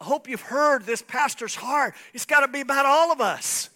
I 0.02 0.04
hope 0.04 0.28
you've 0.28 0.42
heard 0.42 0.88
this 0.88 1.04
pastor's 1.04 1.54
heart. 1.54 1.94
It's 2.12 2.26
got 2.26 2.40
to 2.40 2.48
be 2.48 2.62
about 2.62 2.88
all 2.88 3.12
of 3.12 3.22
us. 3.22 3.70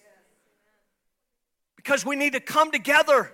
Because 1.75 2.03
we 2.03 2.15
need 2.15 2.33
to 2.33 2.39
come 2.39 2.71
together. 2.71 3.31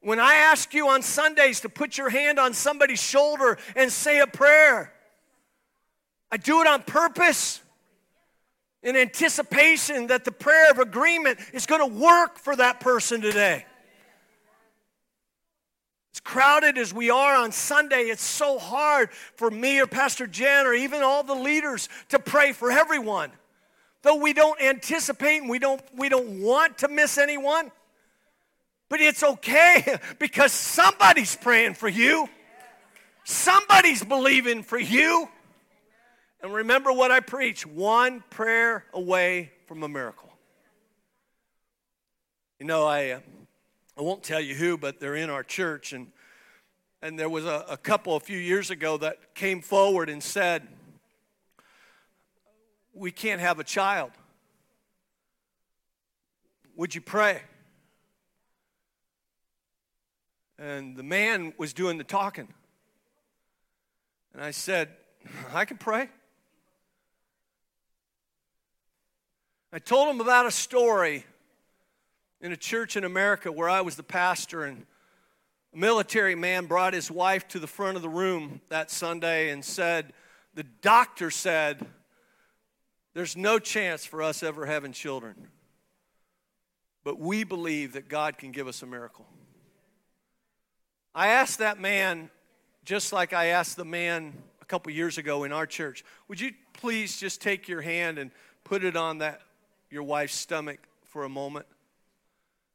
When 0.00 0.18
I 0.18 0.34
ask 0.34 0.74
you 0.74 0.88
on 0.88 1.02
Sundays 1.02 1.60
to 1.60 1.68
put 1.68 1.96
your 1.96 2.10
hand 2.10 2.40
on 2.40 2.52
somebody's 2.52 3.00
shoulder 3.00 3.58
and 3.76 3.92
say 3.92 4.18
a 4.18 4.26
prayer, 4.26 4.92
I 6.32 6.36
do 6.36 6.60
it 6.62 6.66
on 6.66 6.82
purpose 6.82 7.62
in 8.82 8.96
anticipation 8.96 10.08
that 10.08 10.24
the 10.24 10.32
prayer 10.32 10.72
of 10.72 10.80
agreement 10.80 11.38
is 11.52 11.64
going 11.64 11.88
to 11.88 11.96
work 11.96 12.38
for 12.38 12.56
that 12.56 12.80
person 12.80 13.20
today. 13.20 13.66
As 16.14 16.20
crowded 16.20 16.78
as 16.78 16.94
we 16.94 17.10
are 17.10 17.34
on 17.34 17.50
Sunday, 17.50 18.02
it's 18.02 18.22
so 18.22 18.56
hard 18.56 19.10
for 19.34 19.50
me 19.50 19.80
or 19.80 19.88
Pastor 19.88 20.28
Jen 20.28 20.64
or 20.64 20.72
even 20.72 21.02
all 21.02 21.24
the 21.24 21.34
leaders 21.34 21.88
to 22.10 22.20
pray 22.20 22.52
for 22.52 22.70
everyone. 22.70 23.32
Though 24.02 24.16
we 24.16 24.32
don't 24.32 24.60
anticipate 24.62 25.38
and 25.38 25.50
we 25.50 25.58
don't, 25.58 25.82
we 25.96 26.08
don't 26.08 26.40
want 26.40 26.78
to 26.78 26.88
miss 26.88 27.18
anyone. 27.18 27.72
But 28.88 29.00
it's 29.00 29.24
okay 29.24 29.98
because 30.20 30.52
somebody's 30.52 31.34
praying 31.34 31.74
for 31.74 31.88
you. 31.88 32.28
Somebody's 33.24 34.04
believing 34.04 34.62
for 34.62 34.78
you. 34.78 35.28
And 36.42 36.54
remember 36.54 36.92
what 36.92 37.10
I 37.10 37.18
preach 37.18 37.66
one 37.66 38.22
prayer 38.30 38.84
away 38.92 39.50
from 39.66 39.82
a 39.82 39.88
miracle. 39.88 40.30
You 42.60 42.66
know, 42.66 42.86
I. 42.86 43.10
Uh, 43.10 43.20
I 43.96 44.02
won't 44.02 44.24
tell 44.24 44.40
you 44.40 44.54
who, 44.54 44.76
but 44.76 44.98
they're 44.98 45.14
in 45.14 45.30
our 45.30 45.44
church. 45.44 45.92
And, 45.92 46.08
and 47.00 47.18
there 47.18 47.28
was 47.28 47.44
a, 47.44 47.64
a 47.68 47.76
couple 47.76 48.16
a 48.16 48.20
few 48.20 48.38
years 48.38 48.70
ago 48.70 48.96
that 48.98 49.34
came 49.34 49.60
forward 49.60 50.10
and 50.10 50.22
said, 50.22 50.66
We 52.92 53.12
can't 53.12 53.40
have 53.40 53.60
a 53.60 53.64
child. 53.64 54.10
Would 56.76 56.94
you 56.94 57.00
pray? 57.00 57.40
And 60.58 60.96
the 60.96 61.04
man 61.04 61.52
was 61.56 61.72
doing 61.72 61.98
the 61.98 62.04
talking. 62.04 62.48
And 64.32 64.42
I 64.42 64.50
said, 64.50 64.88
I 65.52 65.64
can 65.64 65.76
pray. 65.76 66.08
I 69.72 69.78
told 69.78 70.08
him 70.08 70.20
about 70.20 70.46
a 70.46 70.50
story 70.50 71.24
in 72.40 72.52
a 72.52 72.56
church 72.56 72.96
in 72.96 73.04
America 73.04 73.50
where 73.50 73.68
I 73.68 73.80
was 73.80 73.96
the 73.96 74.02
pastor, 74.02 74.64
and 74.64 74.86
a 75.72 75.76
military 75.76 76.34
man 76.34 76.66
brought 76.66 76.94
his 76.94 77.10
wife 77.10 77.48
to 77.48 77.58
the 77.58 77.66
front 77.66 77.96
of 77.96 78.02
the 78.02 78.08
room 78.08 78.60
that 78.68 78.90
Sunday 78.90 79.50
and 79.50 79.64
said, 79.64 80.12
The 80.54 80.64
doctor 80.64 81.30
said, 81.30 81.86
there's 83.14 83.36
no 83.36 83.60
chance 83.60 84.04
for 84.04 84.22
us 84.22 84.42
ever 84.42 84.66
having 84.66 84.92
children. 84.92 85.34
But 87.04 87.18
we 87.18 87.44
believe 87.44 87.92
that 87.92 88.08
God 88.08 88.38
can 88.38 88.50
give 88.50 88.66
us 88.66 88.82
a 88.82 88.86
miracle. 88.86 89.26
I 91.14 91.28
asked 91.28 91.60
that 91.60 91.78
man, 91.78 92.28
just 92.84 93.12
like 93.12 93.32
I 93.32 93.46
asked 93.46 93.76
the 93.76 93.84
man 93.84 94.34
a 94.60 94.64
couple 94.64 94.90
years 94.92 95.16
ago 95.16 95.44
in 95.44 95.52
our 95.52 95.66
church, 95.66 96.04
would 96.26 96.40
you 96.40 96.52
please 96.72 97.16
just 97.16 97.40
take 97.40 97.68
your 97.68 97.82
hand 97.82 98.18
and 98.18 98.32
put 98.64 98.82
it 98.82 98.96
on 98.96 99.18
that 99.18 99.42
your 99.90 100.02
wife's 100.02 100.34
stomach 100.34 100.80
for 101.04 101.24
a 101.24 101.28
moment? 101.28 101.66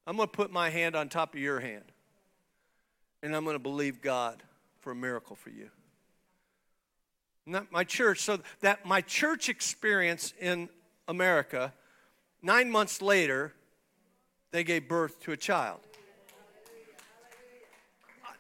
I'm 0.10 0.18
going 0.18 0.28
to 0.28 0.36
put 0.36 0.52
my 0.52 0.72
hand 0.72 0.96
on 0.96 1.08
top 1.08 1.36
of 1.36 1.40
your 1.40 1.60
hand. 1.60 1.84
And 3.22 3.36
I'm 3.36 3.44
going 3.44 3.54
to 3.54 3.62
believe 3.62 4.02
God 4.02 4.42
for 4.80 4.90
a 4.90 4.96
miracle 4.96 5.36
for 5.36 5.52
you. 5.52 5.70
Not 7.46 7.72
my 7.72 7.84
church. 7.84 8.22
So 8.22 8.40
that 8.62 8.88
my 8.88 9.02
church 9.02 9.50
experience 9.50 10.34
in 10.42 10.68
America, 11.08 11.76
nine 12.42 12.72
months 12.72 13.04
later, 13.04 13.54
they 14.50 14.64
gave 14.64 14.88
birth 14.90 15.20
to 15.26 15.32
a 15.32 15.38
child. 15.38 15.80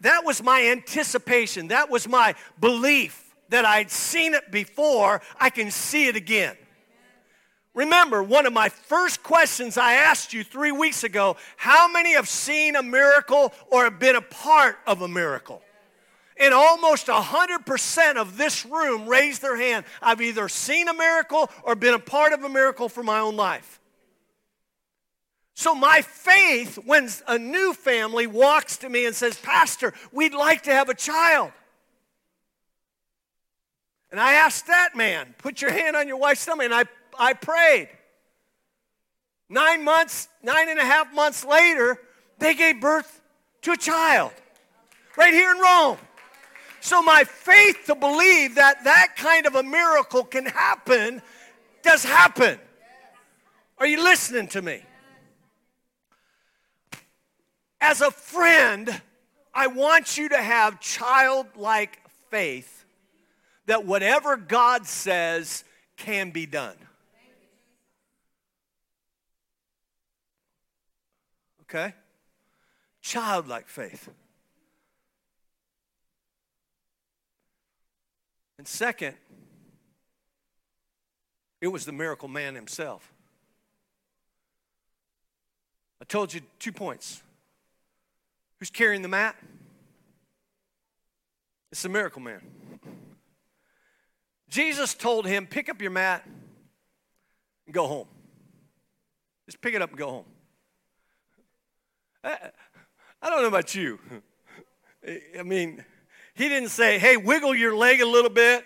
That 0.02 0.26
was 0.26 0.42
my 0.42 0.70
anticipation. 0.72 1.68
That 1.68 1.92
was 1.92 2.08
my 2.08 2.34
belief 2.60 3.36
that 3.50 3.66
I'd 3.66 3.92
seen 3.92 4.34
it 4.34 4.50
before. 4.50 5.22
I 5.40 5.52
can 5.52 5.70
see 5.70 6.08
it 6.08 6.16
again. 6.16 6.58
Remember, 7.80 8.22
one 8.22 8.46
of 8.46 8.52
my 8.52 8.68
first 8.68 9.24
questions 9.24 9.78
I 9.78 9.94
asked 9.94 10.34
you 10.34 10.44
three 10.44 10.74
weeks 10.74 11.06
ago 11.06 11.38
how 11.56 11.90
many 11.90 12.14
have 12.16 12.28
seen 12.28 12.76
a 12.76 12.84
miracle 12.84 13.54
or 13.72 13.86
have 13.86 14.00
been 14.00 14.18
a 14.18 14.22
part 14.22 14.78
of 14.86 15.02
a 15.02 15.08
miracle? 15.08 15.62
And 16.36 16.54
almost 16.54 17.08
100% 17.08 18.16
of 18.18 18.36
this 18.36 18.66
room 18.66 19.08
raised 19.08 19.42
their 19.42 19.56
hand. 19.56 19.86
I've 20.02 20.20
either 20.20 20.50
seen 20.50 20.90
a 20.90 20.94
miracle 20.94 21.50
or 21.64 21.74
been 21.74 21.94
a 21.94 22.00
part 22.00 22.34
of 22.34 22.44
a 22.44 22.50
miracle 22.50 22.90
for 22.90 23.02
my 23.02 23.20
own 23.20 23.38
life. 23.38 23.80
So, 25.54 25.74
my 25.74 26.02
faith, 26.02 26.76
when 26.86 27.08
a 27.30 27.38
new 27.38 27.74
family 27.74 28.28
walks 28.28 28.76
to 28.80 28.90
me 28.90 29.06
and 29.06 29.16
says, 29.16 29.38
Pastor, 29.38 29.94
we'd 30.12 30.34
like 30.34 30.64
to 30.64 30.72
have 30.72 30.90
a 30.90 30.94
child. 30.94 31.54
And 34.12 34.20
I 34.20 34.34
asked 34.34 34.68
that 34.68 34.98
man, 34.98 35.34
put 35.38 35.62
your 35.62 35.72
hand 35.72 35.96
on 35.96 36.10
your 36.10 36.18
wife's 36.18 36.42
stomach, 36.42 36.66
and 36.66 36.74
I 36.74 36.84
I 37.20 37.34
prayed. 37.34 37.90
Nine 39.50 39.84
months, 39.84 40.30
nine 40.42 40.70
and 40.70 40.80
a 40.80 40.86
half 40.86 41.14
months 41.14 41.44
later, 41.44 42.00
they 42.38 42.56
gave 42.56 42.80
birth 42.80 43.22
to 43.64 43.74
a 43.74 43.78
child 43.78 44.32
right 45.18 45.34
here 45.34 45.52
in 45.52 45.60
Rome. 45.60 45.98
So 46.82 47.02
my 47.02 47.26
faith 47.26 47.78
to 47.88 47.96
believe 47.96 48.56
that 48.56 48.86
that 48.86 49.16
kind 49.18 49.46
of 49.46 49.56
a 49.56 49.64
miracle 49.64 50.24
can 50.24 50.46
happen 50.46 51.22
does 51.84 52.06
happen. 52.06 52.58
Are 53.78 53.88
you 53.88 54.02
listening 54.02 54.48
to 54.50 54.62
me? 54.62 54.82
As 57.82 58.02
a 58.02 58.12
friend, 58.12 59.02
I 59.54 59.68
want 59.68 60.18
you 60.18 60.30
to 60.30 60.38
have 60.38 60.80
childlike 60.80 62.00
faith 62.30 62.86
that 63.66 63.86
whatever 63.86 64.38
God 64.38 64.86
says 64.86 65.64
can 65.98 66.32
be 66.32 66.46
done. 66.46 66.76
Okay? 71.70 71.94
Childlike 73.02 73.68
faith. 73.68 74.10
And 78.58 78.68
second, 78.68 79.16
it 81.62 81.68
was 81.68 81.86
the 81.86 81.92
miracle 81.92 82.28
man 82.28 82.56
himself. 82.56 83.14
I 86.02 86.06
told 86.06 86.34
you 86.34 86.42
two 86.58 86.72
points. 86.72 87.22
Who's 88.58 88.70
carrying 88.70 89.02
the 89.02 89.08
mat? 89.08 89.36
It's 91.72 91.84
the 91.84 91.90
miracle 91.90 92.22
man. 92.22 92.42
Jesus 94.50 94.94
told 94.96 95.28
him, 95.28 95.46
Pick 95.46 95.70
up 95.70 95.82
your 95.82 95.92
mat 95.92 96.28
and 97.66 97.74
go 97.74 97.88
home. 97.88 98.08
Just 99.46 99.62
pick 99.62 99.74
it 99.76 99.82
up 99.82 99.90
and 99.92 100.00
go 100.00 100.10
home. 100.10 100.26
I, 102.24 102.52
don't 103.24 103.42
know 103.42 103.48
about 103.48 103.76
you. 103.76 104.00
I 105.38 105.44
mean, 105.44 105.84
he 106.34 106.50
didn't 106.50 106.70
say, 106.70 107.00
Hey, 107.00 107.18
wiggle 107.18 107.56
your 107.56 107.76
leg 107.76 108.02
a 108.02 108.06
little 108.06 108.30
bit, 108.30 108.66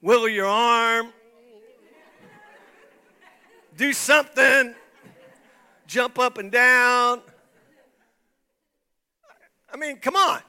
wiggle 0.00 0.28
your 0.28 0.46
arm, 0.46 1.12
do 3.76 3.92
something, 3.92 4.74
jump 5.86 6.18
up 6.18 6.38
and 6.38 6.50
down. 6.50 7.20
I 9.72 9.76
mean, 9.76 9.96
come 9.96 10.16
on. 10.16 10.40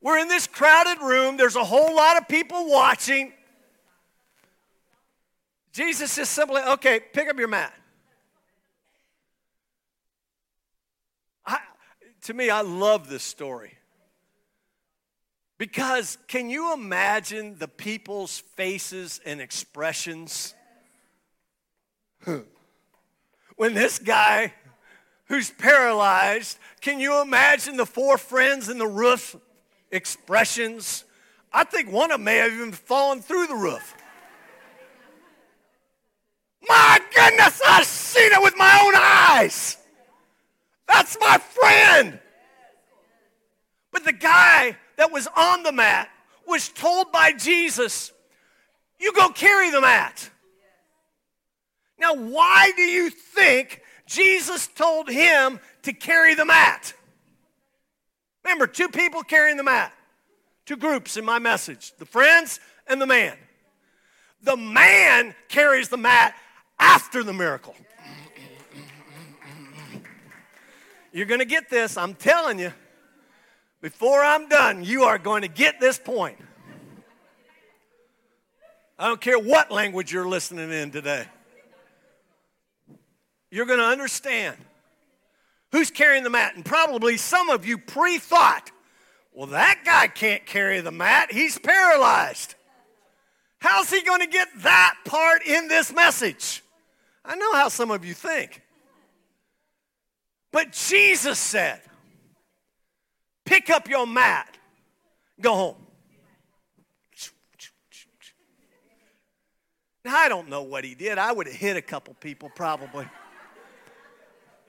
We're 0.00 0.18
in 0.18 0.26
this 0.26 0.48
crowded 0.48 1.00
room, 1.00 1.36
there's 1.36 1.56
a 1.56 1.64
whole 1.64 1.94
lot 1.94 2.16
of 2.16 2.26
people 2.26 2.68
watching. 2.68 3.32
Jesus 5.72 6.18
is 6.18 6.28
simply, 6.28 6.60
okay, 6.62 7.00
pick 7.00 7.28
up 7.28 7.38
your 7.38 7.48
mat. 7.48 7.72
I, 11.46 11.58
to 12.22 12.34
me, 12.34 12.50
I 12.50 12.62
love 12.62 13.08
this 13.08 13.22
story. 13.22 13.72
Because 15.58 16.18
can 16.26 16.50
you 16.50 16.72
imagine 16.72 17.56
the 17.58 17.68
people's 17.68 18.38
faces 18.56 19.20
and 19.24 19.40
expressions? 19.40 20.54
when 23.56 23.74
this 23.74 23.98
guy 23.98 24.52
who's 25.26 25.50
paralyzed, 25.50 26.58
can 26.80 27.00
you 27.00 27.22
imagine 27.22 27.76
the 27.76 27.86
four 27.86 28.18
friends 28.18 28.68
in 28.68 28.78
the 28.78 28.86
roof 28.86 29.36
expressions? 29.90 31.04
I 31.52 31.64
think 31.64 31.92
one 31.92 32.10
of 32.10 32.18
them 32.18 32.24
may 32.24 32.38
have 32.38 32.52
even 32.52 32.72
fallen 32.72 33.20
through 33.20 33.46
the 33.46 33.54
roof. 33.54 33.96
My 36.68 36.98
goodness, 37.14 37.60
I've 37.66 37.86
seen 37.86 38.32
it 38.32 38.42
with 38.42 38.54
my 38.56 38.80
own 38.84 38.94
eyes. 38.96 39.76
That's 40.92 41.16
my 41.20 41.38
friend. 41.38 42.18
But 43.92 44.04
the 44.04 44.12
guy 44.12 44.76
that 44.96 45.12
was 45.12 45.28
on 45.36 45.62
the 45.62 45.72
mat 45.72 46.08
was 46.46 46.68
told 46.68 47.12
by 47.12 47.32
Jesus, 47.32 48.12
You 49.00 49.12
go 49.12 49.28
carry 49.30 49.70
the 49.70 49.80
mat. 49.80 50.30
Now, 51.98 52.14
why 52.14 52.72
do 52.76 52.82
you 52.82 53.10
think 53.10 53.80
Jesus 54.12 54.66
told 54.66 55.08
him 55.08 55.58
to 55.82 55.92
carry 55.94 56.34
the 56.34 56.44
mat. 56.44 56.92
Remember, 58.44 58.66
two 58.66 58.88
people 58.88 59.22
carrying 59.22 59.56
the 59.56 59.62
mat, 59.62 59.92
two 60.66 60.76
groups 60.76 61.16
in 61.16 61.24
my 61.24 61.38
message 61.38 61.92
the 61.98 62.04
friends 62.04 62.60
and 62.86 63.00
the 63.00 63.06
man. 63.06 63.36
The 64.42 64.56
man 64.56 65.34
carries 65.48 65.88
the 65.88 65.96
mat 65.96 66.34
after 66.78 67.22
the 67.22 67.32
miracle. 67.32 67.74
You're 71.12 71.26
going 71.26 71.40
to 71.40 71.46
get 71.46 71.70
this, 71.70 71.96
I'm 71.96 72.14
telling 72.14 72.58
you. 72.58 72.72
Before 73.80 74.22
I'm 74.22 74.48
done, 74.48 74.84
you 74.84 75.04
are 75.04 75.18
going 75.18 75.42
to 75.42 75.48
get 75.48 75.80
this 75.80 75.98
point. 75.98 76.38
I 78.98 79.08
don't 79.08 79.20
care 79.20 79.38
what 79.38 79.70
language 79.70 80.12
you're 80.12 80.28
listening 80.28 80.70
in 80.70 80.90
today 80.90 81.26
you're 83.52 83.66
going 83.66 83.78
to 83.78 83.84
understand 83.84 84.56
who's 85.72 85.90
carrying 85.90 86.24
the 86.24 86.30
mat. 86.30 86.56
And 86.56 86.64
probably 86.64 87.18
some 87.18 87.50
of 87.50 87.66
you 87.66 87.76
pre 87.76 88.18
thought, 88.18 88.72
well, 89.32 89.48
that 89.48 89.82
guy 89.84 90.08
can't 90.08 90.44
carry 90.46 90.80
the 90.80 90.90
mat, 90.90 91.30
he's 91.30 91.58
paralyzed. 91.58 92.56
How's 93.58 93.90
he 93.90 94.02
going 94.02 94.20
to 94.20 94.26
get 94.26 94.48
that 94.62 94.94
part 95.04 95.46
in 95.46 95.68
this 95.68 95.92
message? 95.92 96.64
I 97.24 97.36
know 97.36 97.52
how 97.54 97.68
some 97.68 97.92
of 97.92 98.04
you 98.04 98.14
think. 98.14 98.61
But 100.52 100.72
Jesus 100.72 101.38
said, 101.38 101.80
pick 103.44 103.70
up 103.70 103.88
your 103.88 104.06
mat, 104.06 104.56
go 105.40 105.54
home. 105.54 105.76
Now, 110.04 110.16
I 110.16 110.28
don't 110.28 110.48
know 110.48 110.62
what 110.62 110.84
he 110.84 110.94
did. 110.94 111.16
I 111.16 111.32
would 111.32 111.46
have 111.46 111.56
hit 111.56 111.76
a 111.76 111.82
couple 111.82 112.14
people 112.14 112.50
probably. 112.54 113.06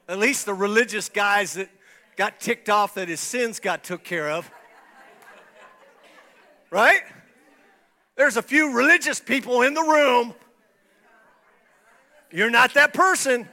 At 0.08 0.19
least 0.19 0.46
the 0.46 0.54
religious 0.54 1.10
guys 1.10 1.54
that 1.54 1.69
got 2.15 2.39
ticked 2.39 2.69
off 2.69 2.96
that 2.96 3.08
his 3.08 3.19
sins 3.19 3.60
got 3.60 3.84
took 3.84 4.04
care 4.04 4.30
of. 4.30 4.50
Right? 6.69 7.02
There's 8.15 8.38
a 8.38 8.41
few 8.41 8.74
religious 8.74 9.19
people 9.19 9.63
in 9.63 9.74
the 9.74 9.82
room. 9.82 10.36
You're 12.32 12.52
not 12.52 12.76
that 12.76 12.93
person. 12.93 13.48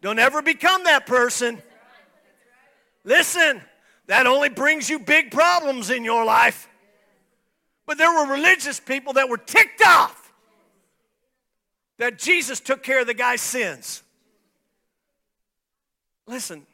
Don't 0.00 0.18
ever 0.18 0.42
become 0.42 0.84
that 0.84 1.06
person. 1.06 1.62
Listen, 3.04 3.60
that 4.06 4.26
only 4.26 4.48
brings 4.48 4.88
you 4.88 4.98
big 4.98 5.30
problems 5.30 5.90
in 5.90 6.04
your 6.04 6.24
life. 6.24 6.68
But 7.86 7.98
there 7.98 8.12
were 8.12 8.32
religious 8.32 8.80
people 8.80 9.14
that 9.14 9.28
were 9.28 9.38
ticked 9.38 9.82
off 9.82 10.32
that 11.98 12.18
Jesus 12.18 12.60
took 12.60 12.82
care 12.82 13.00
of 13.00 13.06
the 13.06 13.14
guy's 13.14 13.42
sins. 13.42 14.02
Listen, 16.26 16.66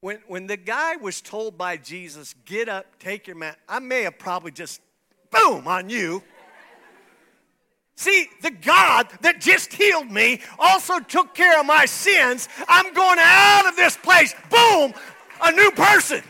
when, 0.00 0.20
when 0.26 0.46
the 0.46 0.56
guy 0.56 0.96
was 0.96 1.20
told 1.20 1.58
by 1.58 1.76
Jesus, 1.76 2.34
get 2.44 2.68
up, 2.68 2.86
take 2.98 3.26
your 3.26 3.36
mat, 3.36 3.58
I 3.68 3.80
may 3.80 4.02
have 4.02 4.18
probably 4.18 4.52
just 4.52 4.80
boom 5.30 5.66
on 5.66 5.90
you. 5.90 6.22
See, 7.96 8.28
the 8.42 8.50
God 8.50 9.08
that 9.22 9.40
just 9.40 9.72
healed 9.72 10.10
me 10.10 10.40
also 10.58 11.00
took 11.00 11.34
care 11.34 11.58
of 11.58 11.66
my 11.66 11.86
sins. 11.86 12.48
I'm 12.68 12.92
going 12.92 13.18
out 13.20 13.66
of 13.66 13.76
this 13.76 13.96
place. 13.96 14.34
Boom, 14.50 14.92
a 15.42 15.52
new 15.52 15.70
person 15.72 16.22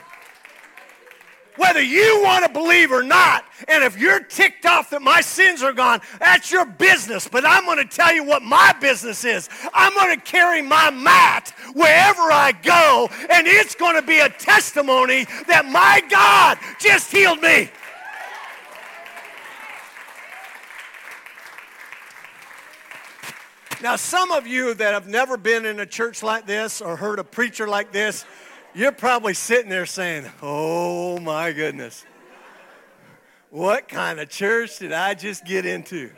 whether 1.57 1.83
you 1.83 2.21
want 2.23 2.45
to 2.45 2.53
believe 2.53 2.93
or 2.93 3.03
not. 3.03 3.45
And 3.69 3.83
if 3.83 3.99
you're 3.99 4.21
ticked 4.21 4.67
off 4.67 4.91
that 4.91 5.03
my 5.03 5.21
sins 5.21 5.63
are 5.63 5.73
gone, 5.73 6.01
that's 6.19 6.51
your 6.51 6.65
business. 6.65 7.27
But 7.29 7.45
I'm 7.47 7.65
going 7.65 7.79
to 7.79 7.85
tell 7.85 8.15
you 8.15 8.25
what 8.25 8.43
my 8.43 8.75
business 8.81 9.25
is. 9.25 9.49
I'm 9.73 9.95
going 9.95 10.15
to 10.15 10.23
carry 10.23 10.63
my 10.63 10.91
mat 10.91 11.55
wherever 11.75 12.23
I 12.23 12.53
go, 12.63 13.09
and 13.31 13.47
it's 13.47 13.75
going 13.75 13.97
to 13.97 14.07
be 14.07 14.19
a 14.21 14.29
testimony 14.29 15.27
that 15.49 15.67
my 15.67 16.03
God 16.09 16.59
just 16.79 17.11
healed 17.11 17.41
me. 17.41 17.71
Now, 23.87 23.95
some 23.95 24.33
of 24.33 24.49
you 24.49 24.75
that 24.75 24.95
have 24.95 25.07
never 25.07 25.37
been 25.37 25.65
in 25.65 25.79
a 25.79 25.87
church 25.87 26.21
like 26.21 26.45
this 26.45 26.81
or 26.81 26.97
heard 26.97 27.21
a 27.21 27.25
preacher 27.25 27.69
like 27.69 27.93
this, 27.93 28.25
you're 28.75 28.91
probably 28.91 29.33
sitting 29.33 29.71
there 29.71 29.87
saying, 29.87 30.27
Oh 30.43 31.21
my 31.21 31.53
goodness, 31.53 32.05
what 33.51 33.87
kind 33.87 34.19
of 34.19 34.29
church 34.29 34.81
did 34.81 34.91
I 34.91 35.15
just 35.15 35.45
get 35.45 35.65
into? 35.65 36.11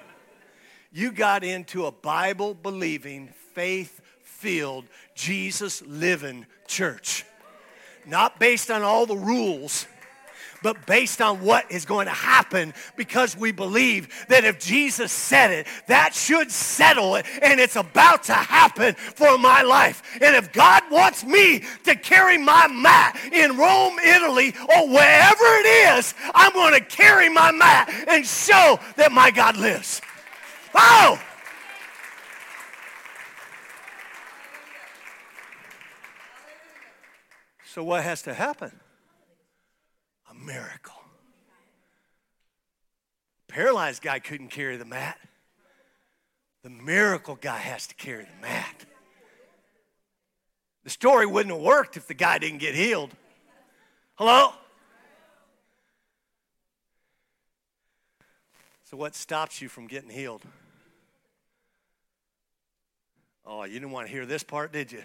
You 0.92 1.12
got 1.12 1.44
into 1.44 1.84
a 1.84 1.92
Bible 1.92 2.54
believing, 2.54 3.28
faith 3.52 4.00
filled, 4.22 4.86
Jesus 5.14 5.82
living 5.82 6.46
church. 6.66 7.26
Not 8.06 8.40
based 8.40 8.70
on 8.70 8.80
all 8.80 9.04
the 9.04 9.18
rules, 9.18 9.86
but 10.62 10.86
based 10.86 11.20
on 11.20 11.40
what 11.40 11.70
is 11.70 11.84
going 11.84 12.06
to 12.06 12.12
happen 12.12 12.74
because 12.96 13.36
we 13.36 13.52
believe 13.52 14.08
that 14.28 14.44
if 14.44 14.58
Jesus 14.58 15.12
said 15.12 15.50
it, 15.50 15.66
that 15.86 16.14
should 16.14 16.50
settle 16.50 17.16
it 17.16 17.26
and 17.42 17.60
it's 17.60 17.76
about 17.76 18.24
to 18.24 18.34
happen 18.34 18.94
for 18.94 19.38
my 19.38 19.62
life. 19.62 20.02
And 20.20 20.36
if 20.36 20.52
God 20.52 20.82
wants 20.90 21.24
me 21.24 21.64
to 21.84 21.94
carry 21.94 22.38
my 22.38 22.66
mat 22.68 23.18
in 23.32 23.56
Rome, 23.56 23.98
Italy, 23.98 24.54
or 24.76 24.88
wherever 24.88 25.44
it 25.44 25.96
is, 25.98 26.14
I'm 26.34 26.52
going 26.52 26.74
to 26.74 26.84
carry 26.84 27.28
my 27.28 27.52
mat 27.52 27.90
and 28.08 28.26
show 28.26 28.78
that 28.96 29.12
my 29.12 29.30
God 29.30 29.56
lives. 29.56 30.00
Oh! 30.74 31.20
So 37.64 37.84
what 37.84 38.02
has 38.02 38.22
to 38.22 38.34
happen? 38.34 38.72
Miracle. 40.48 40.94
Paralyzed 43.48 44.02
guy 44.02 44.18
couldn't 44.18 44.48
carry 44.48 44.78
the 44.78 44.86
mat. 44.86 45.18
The 46.62 46.70
miracle 46.70 47.36
guy 47.38 47.58
has 47.58 47.86
to 47.88 47.94
carry 47.94 48.24
the 48.24 48.42
mat. 48.42 48.86
The 50.84 50.90
story 50.90 51.26
wouldn't 51.26 51.54
have 51.54 51.62
worked 51.62 51.98
if 51.98 52.06
the 52.06 52.14
guy 52.14 52.38
didn't 52.38 52.58
get 52.58 52.74
healed. 52.74 53.10
Hello? 54.14 54.54
So, 58.84 58.96
what 58.96 59.14
stops 59.14 59.60
you 59.60 59.68
from 59.68 59.86
getting 59.86 60.08
healed? 60.08 60.42
Oh, 63.44 63.64
you 63.64 63.74
didn't 63.74 63.90
want 63.90 64.06
to 64.06 64.12
hear 64.12 64.24
this 64.24 64.42
part, 64.42 64.72
did 64.72 64.90
you? 64.92 65.02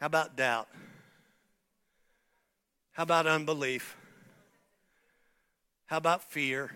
How 0.00 0.06
about 0.06 0.36
doubt? 0.36 0.66
How 2.92 3.04
about 3.04 3.26
unbelief? 3.26 3.96
How 5.86 5.96
about 5.96 6.30
fear? 6.30 6.70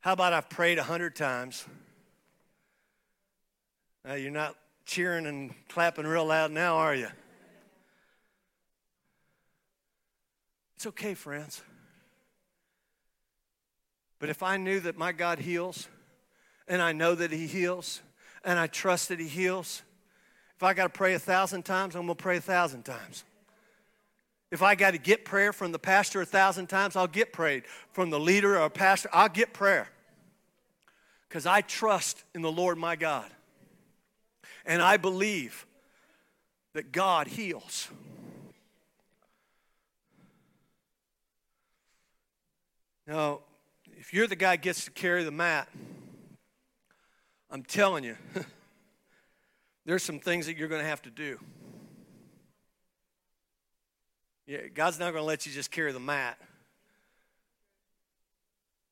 How 0.00 0.14
about 0.14 0.32
I've 0.32 0.48
prayed 0.48 0.78
a 0.78 0.82
hundred 0.82 1.14
times? 1.14 1.66
Now, 4.04 4.14
you're 4.14 4.30
not 4.30 4.56
cheering 4.86 5.26
and 5.26 5.54
clapping 5.68 6.06
real 6.06 6.26
loud 6.26 6.50
now, 6.50 6.76
are 6.76 6.94
you? 6.94 7.08
It's 10.76 10.86
okay, 10.86 11.14
friends. 11.14 11.62
But 14.18 14.28
if 14.30 14.42
I 14.42 14.56
knew 14.56 14.80
that 14.80 14.96
my 14.96 15.12
God 15.12 15.38
heals, 15.38 15.88
and 16.68 16.80
I 16.80 16.92
know 16.92 17.14
that 17.14 17.32
He 17.32 17.46
heals, 17.46 18.00
and 18.44 18.58
I 18.58 18.66
trust 18.66 19.08
that 19.08 19.20
He 19.20 19.28
heals, 19.28 19.82
if 20.56 20.62
I 20.62 20.72
got 20.72 20.84
to 20.84 20.88
pray 20.90 21.14
a 21.14 21.18
thousand 21.18 21.64
times, 21.64 21.94
I'm 21.94 22.06
going 22.06 22.16
to 22.16 22.22
pray 22.22 22.38
a 22.38 22.42
thousand 22.42 22.84
times. 22.84 23.24
If 24.54 24.62
I 24.62 24.76
got 24.76 24.92
to 24.92 24.98
get 24.98 25.24
prayer 25.24 25.52
from 25.52 25.72
the 25.72 25.80
pastor 25.80 26.20
a 26.20 26.24
thousand 26.24 26.68
times, 26.68 26.94
I'll 26.94 27.08
get 27.08 27.32
prayed. 27.32 27.64
From 27.90 28.10
the 28.10 28.20
leader 28.20 28.56
or 28.56 28.70
pastor, 28.70 29.08
I'll 29.12 29.28
get 29.28 29.52
prayer. 29.52 29.88
Because 31.28 31.44
I 31.44 31.60
trust 31.60 32.22
in 32.36 32.40
the 32.40 32.52
Lord 32.52 32.78
my 32.78 32.94
God. 32.94 33.28
And 34.64 34.80
I 34.80 34.96
believe 34.96 35.66
that 36.72 36.92
God 36.92 37.26
heals. 37.26 37.88
Now, 43.08 43.40
if 43.96 44.14
you're 44.14 44.28
the 44.28 44.36
guy 44.36 44.54
gets 44.54 44.84
to 44.84 44.92
carry 44.92 45.24
the 45.24 45.32
mat, 45.32 45.68
I'm 47.50 47.64
telling 47.64 48.04
you, 48.04 48.16
there's 49.84 50.04
some 50.04 50.20
things 50.20 50.46
that 50.46 50.56
you're 50.56 50.68
going 50.68 50.80
to 50.80 50.88
have 50.88 51.02
to 51.02 51.10
do. 51.10 51.40
Yeah, 54.46 54.68
God's 54.74 54.98
not 54.98 55.12
going 55.12 55.22
to 55.22 55.26
let 55.26 55.46
you 55.46 55.52
just 55.52 55.70
carry 55.70 55.92
the 55.92 56.00
mat 56.00 56.38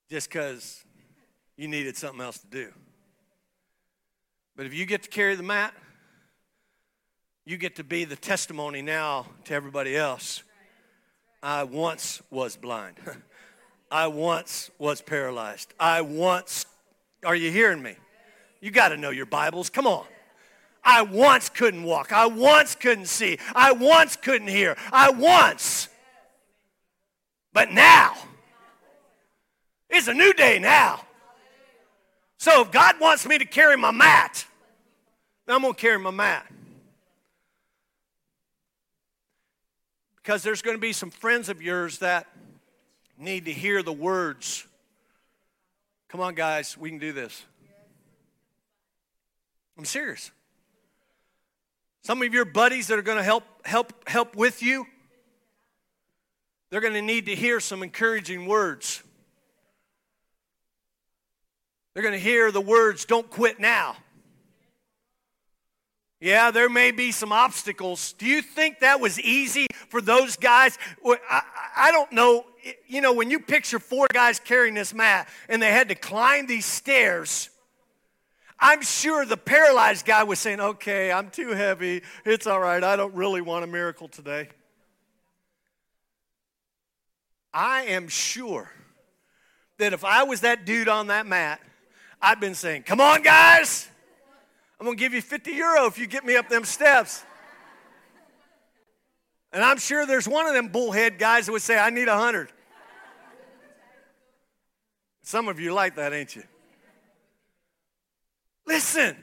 just 0.08 0.28
because 0.28 0.82
you 1.56 1.68
needed 1.68 1.96
something 1.96 2.20
else 2.20 2.38
to 2.38 2.46
do. 2.46 2.72
But 4.56 4.66
if 4.66 4.74
you 4.74 4.86
get 4.86 5.02
to 5.02 5.10
carry 5.10 5.34
the 5.34 5.42
mat, 5.42 5.74
you 7.44 7.56
get 7.56 7.76
to 7.76 7.84
be 7.84 8.04
the 8.04 8.16
testimony 8.16 8.82
now 8.82 9.26
to 9.44 9.54
everybody 9.54 9.96
else. 9.96 10.42
I 11.42 11.64
once 11.64 12.22
was 12.30 12.56
blind. 12.56 12.96
I 13.90 14.06
once 14.06 14.70
was 14.78 15.02
paralyzed. 15.02 15.74
I 15.78 16.00
once, 16.00 16.64
are 17.24 17.36
you 17.36 17.50
hearing 17.50 17.82
me? 17.82 17.96
You 18.60 18.70
got 18.70 18.88
to 18.88 18.96
know 18.96 19.10
your 19.10 19.26
Bibles. 19.26 19.68
Come 19.68 19.86
on. 19.86 20.06
I 20.84 21.02
once 21.02 21.48
couldn't 21.48 21.84
walk. 21.84 22.12
I 22.12 22.26
once 22.26 22.74
couldn't 22.74 23.06
see. 23.06 23.38
I 23.54 23.72
once 23.72 24.16
couldn't 24.16 24.48
hear. 24.48 24.76
I 24.92 25.10
once. 25.10 25.88
But 27.52 27.70
now, 27.70 28.16
it's 29.88 30.08
a 30.08 30.14
new 30.14 30.32
day 30.32 30.58
now. 30.58 31.00
So 32.38 32.62
if 32.62 32.72
God 32.72 32.96
wants 33.00 33.26
me 33.26 33.38
to 33.38 33.44
carry 33.44 33.76
my 33.76 33.92
mat, 33.92 34.44
then 35.46 35.56
I'm 35.56 35.62
going 35.62 35.74
to 35.74 35.80
carry 35.80 35.98
my 35.98 36.10
mat. 36.10 36.46
Because 40.16 40.42
there's 40.42 40.62
going 40.62 40.76
to 40.76 40.80
be 40.80 40.92
some 40.92 41.10
friends 41.10 41.48
of 41.48 41.60
yours 41.60 41.98
that 41.98 42.26
need 43.18 43.44
to 43.44 43.52
hear 43.52 43.82
the 43.82 43.92
words. 43.92 44.66
Come 46.08 46.20
on, 46.20 46.34
guys, 46.34 46.76
we 46.76 46.90
can 46.90 46.98
do 46.98 47.12
this. 47.12 47.44
I'm 49.78 49.84
serious. 49.84 50.30
Some 52.02 52.20
of 52.22 52.34
your 52.34 52.44
buddies 52.44 52.88
that 52.88 52.98
are 52.98 53.02
going 53.02 53.18
to 53.18 53.24
help 53.24 53.44
help 53.64 54.08
help 54.08 54.34
with 54.34 54.62
you, 54.62 54.86
they're 56.70 56.80
going 56.80 56.94
to 56.94 57.02
need 57.02 57.26
to 57.26 57.34
hear 57.34 57.60
some 57.60 57.82
encouraging 57.82 58.46
words. 58.46 59.02
They're 61.94 62.02
going 62.02 62.14
to 62.14 62.20
hear 62.20 62.50
the 62.50 62.60
words, 62.60 63.04
don't 63.04 63.28
quit 63.28 63.60
now. 63.60 63.96
Yeah, 66.20 66.52
there 66.52 66.68
may 66.68 66.92
be 66.92 67.10
some 67.10 67.32
obstacles. 67.32 68.12
Do 68.14 68.26
you 68.26 68.42
think 68.42 68.80
that 68.80 69.00
was 69.00 69.20
easy 69.20 69.66
for 69.88 70.00
those 70.00 70.36
guys? 70.36 70.78
I, 71.04 71.42
I 71.76 71.90
don't 71.90 72.12
know. 72.12 72.46
You 72.86 73.00
know, 73.00 73.12
when 73.12 73.30
you 73.30 73.40
picture 73.40 73.80
four 73.80 74.06
guys 74.12 74.38
carrying 74.38 74.74
this 74.74 74.94
mat 74.94 75.28
and 75.48 75.60
they 75.60 75.70
had 75.70 75.88
to 75.88 75.96
climb 75.96 76.46
these 76.46 76.64
stairs, 76.64 77.50
I'm 78.64 78.80
sure 78.80 79.26
the 79.26 79.36
paralyzed 79.36 80.06
guy 80.06 80.22
was 80.22 80.38
saying, 80.38 80.60
okay, 80.60 81.10
I'm 81.10 81.30
too 81.30 81.48
heavy. 81.48 82.02
It's 82.24 82.46
all 82.46 82.60
right. 82.60 82.82
I 82.82 82.94
don't 82.94 83.12
really 83.12 83.40
want 83.40 83.64
a 83.64 83.66
miracle 83.66 84.06
today. 84.06 84.50
I 87.52 87.82
am 87.86 88.06
sure 88.06 88.70
that 89.78 89.92
if 89.92 90.04
I 90.04 90.22
was 90.22 90.42
that 90.42 90.64
dude 90.64 90.88
on 90.88 91.08
that 91.08 91.26
mat, 91.26 91.60
I'd 92.20 92.38
been 92.38 92.54
saying, 92.54 92.84
come 92.84 93.00
on, 93.00 93.22
guys. 93.22 93.88
I'm 94.78 94.86
going 94.86 94.96
to 94.96 95.00
give 95.00 95.12
you 95.12 95.22
50 95.22 95.50
euro 95.50 95.86
if 95.86 95.98
you 95.98 96.06
get 96.06 96.24
me 96.24 96.36
up 96.36 96.48
them 96.48 96.64
steps. 96.64 97.24
And 99.52 99.64
I'm 99.64 99.78
sure 99.78 100.06
there's 100.06 100.28
one 100.28 100.46
of 100.46 100.54
them 100.54 100.68
bullhead 100.68 101.18
guys 101.18 101.46
that 101.46 101.52
would 101.52 101.62
say, 101.62 101.76
I 101.76 101.90
need 101.90 102.06
a 102.06 102.14
100. 102.14 102.52
Some 105.22 105.48
of 105.48 105.58
you 105.58 105.74
like 105.74 105.96
that, 105.96 106.12
ain't 106.12 106.36
you? 106.36 106.44
Listen, 108.66 109.16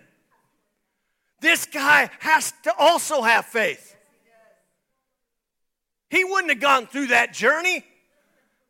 this 1.41 1.65
guy 1.65 2.09
has 2.19 2.53
to 2.63 2.73
also 2.77 3.21
have 3.21 3.45
faith. 3.45 3.95
He 6.09 6.23
wouldn't 6.23 6.49
have 6.49 6.59
gone 6.59 6.87
through 6.87 7.07
that 7.07 7.33
journey. 7.33 7.85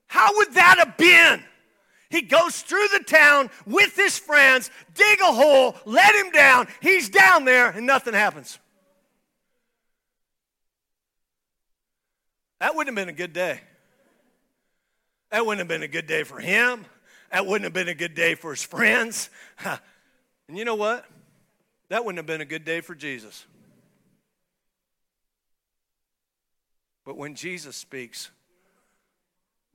How 0.07 0.35
would 0.37 0.53
that 0.53 0.77
have 0.79 0.97
been? 0.97 1.43
He 2.09 2.21
goes 2.21 2.61
through 2.61 2.87
the 2.91 3.03
town 3.03 3.49
with 3.67 3.95
his 3.95 4.17
friends, 4.17 4.71
dig 4.95 5.21
a 5.21 5.31
hole, 5.31 5.75
let 5.85 6.15
him 6.15 6.31
down. 6.31 6.67
He's 6.81 7.07
down 7.07 7.45
there, 7.45 7.69
and 7.69 7.85
nothing 7.85 8.13
happens. 8.13 8.57
That 12.59 12.75
wouldn't 12.75 12.97
have 12.97 13.05
been 13.05 13.13
a 13.13 13.17
good 13.17 13.31
day. 13.31 13.61
That 15.31 15.45
wouldn't 15.45 15.59
have 15.59 15.67
been 15.67 15.83
a 15.83 15.87
good 15.87 16.07
day 16.07 16.23
for 16.23 16.39
him. 16.39 16.85
That 17.31 17.45
wouldn't 17.45 17.63
have 17.63 17.73
been 17.73 17.87
a 17.87 17.93
good 17.93 18.15
day 18.15 18.33
for 18.35 18.51
his 18.51 18.63
friends. 18.63 19.29
And 20.49 20.57
you 20.57 20.65
know 20.65 20.73
what? 20.73 21.05
That 21.89 22.03
wouldn't 22.03 22.17
have 22.17 22.25
been 22.25 22.41
a 22.41 22.45
good 22.45 22.65
day 22.65 22.81
for 22.81 22.95
Jesus. 22.95 23.45
But 27.05 27.17
when 27.17 27.35
Jesus 27.35 27.75
speaks, 27.75 28.31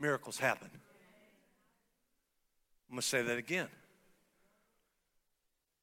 miracles 0.01 0.37
happen. 0.37 0.68
I'm 2.89 2.97
going 2.97 3.03
to 3.03 3.07
say 3.07 3.22
that 3.22 3.39
again. 3.39 3.68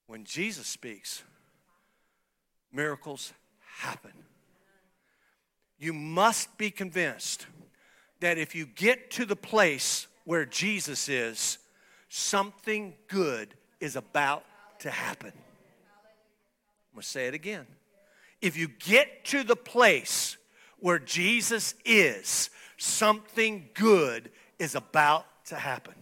When 0.07 0.25
Jesus 0.25 0.67
speaks, 0.67 1.23
miracles 2.73 3.31
happen. 3.77 4.11
You 5.79 5.93
must 5.93 6.57
be 6.57 6.69
convinced 6.69 7.45
that 8.19 8.37
if 8.37 8.55
you 8.55 8.65
get 8.65 9.09
to 9.11 9.25
the 9.25 9.37
place 9.37 10.07
where 10.25 10.45
Jesus 10.45 11.07
is, 11.07 11.59
something 12.09 12.93
good 13.07 13.53
is 13.79 13.95
about 13.95 14.43
to 14.81 14.91
happen. 14.91 15.31
I'm 15.33 16.95
going 16.95 17.01
to 17.01 17.07
say 17.07 17.27
it 17.27 17.33
again. 17.33 17.65
If 18.41 18.57
you 18.57 18.67
get 18.67 19.25
to 19.25 19.43
the 19.43 19.55
place 19.55 20.37
where 20.79 20.99
Jesus 20.99 21.75
is, 21.85 22.49
something 22.77 23.69
good 23.73 24.31
is 24.59 24.75
about 24.75 25.25
to 25.45 25.55
happen. 25.55 25.93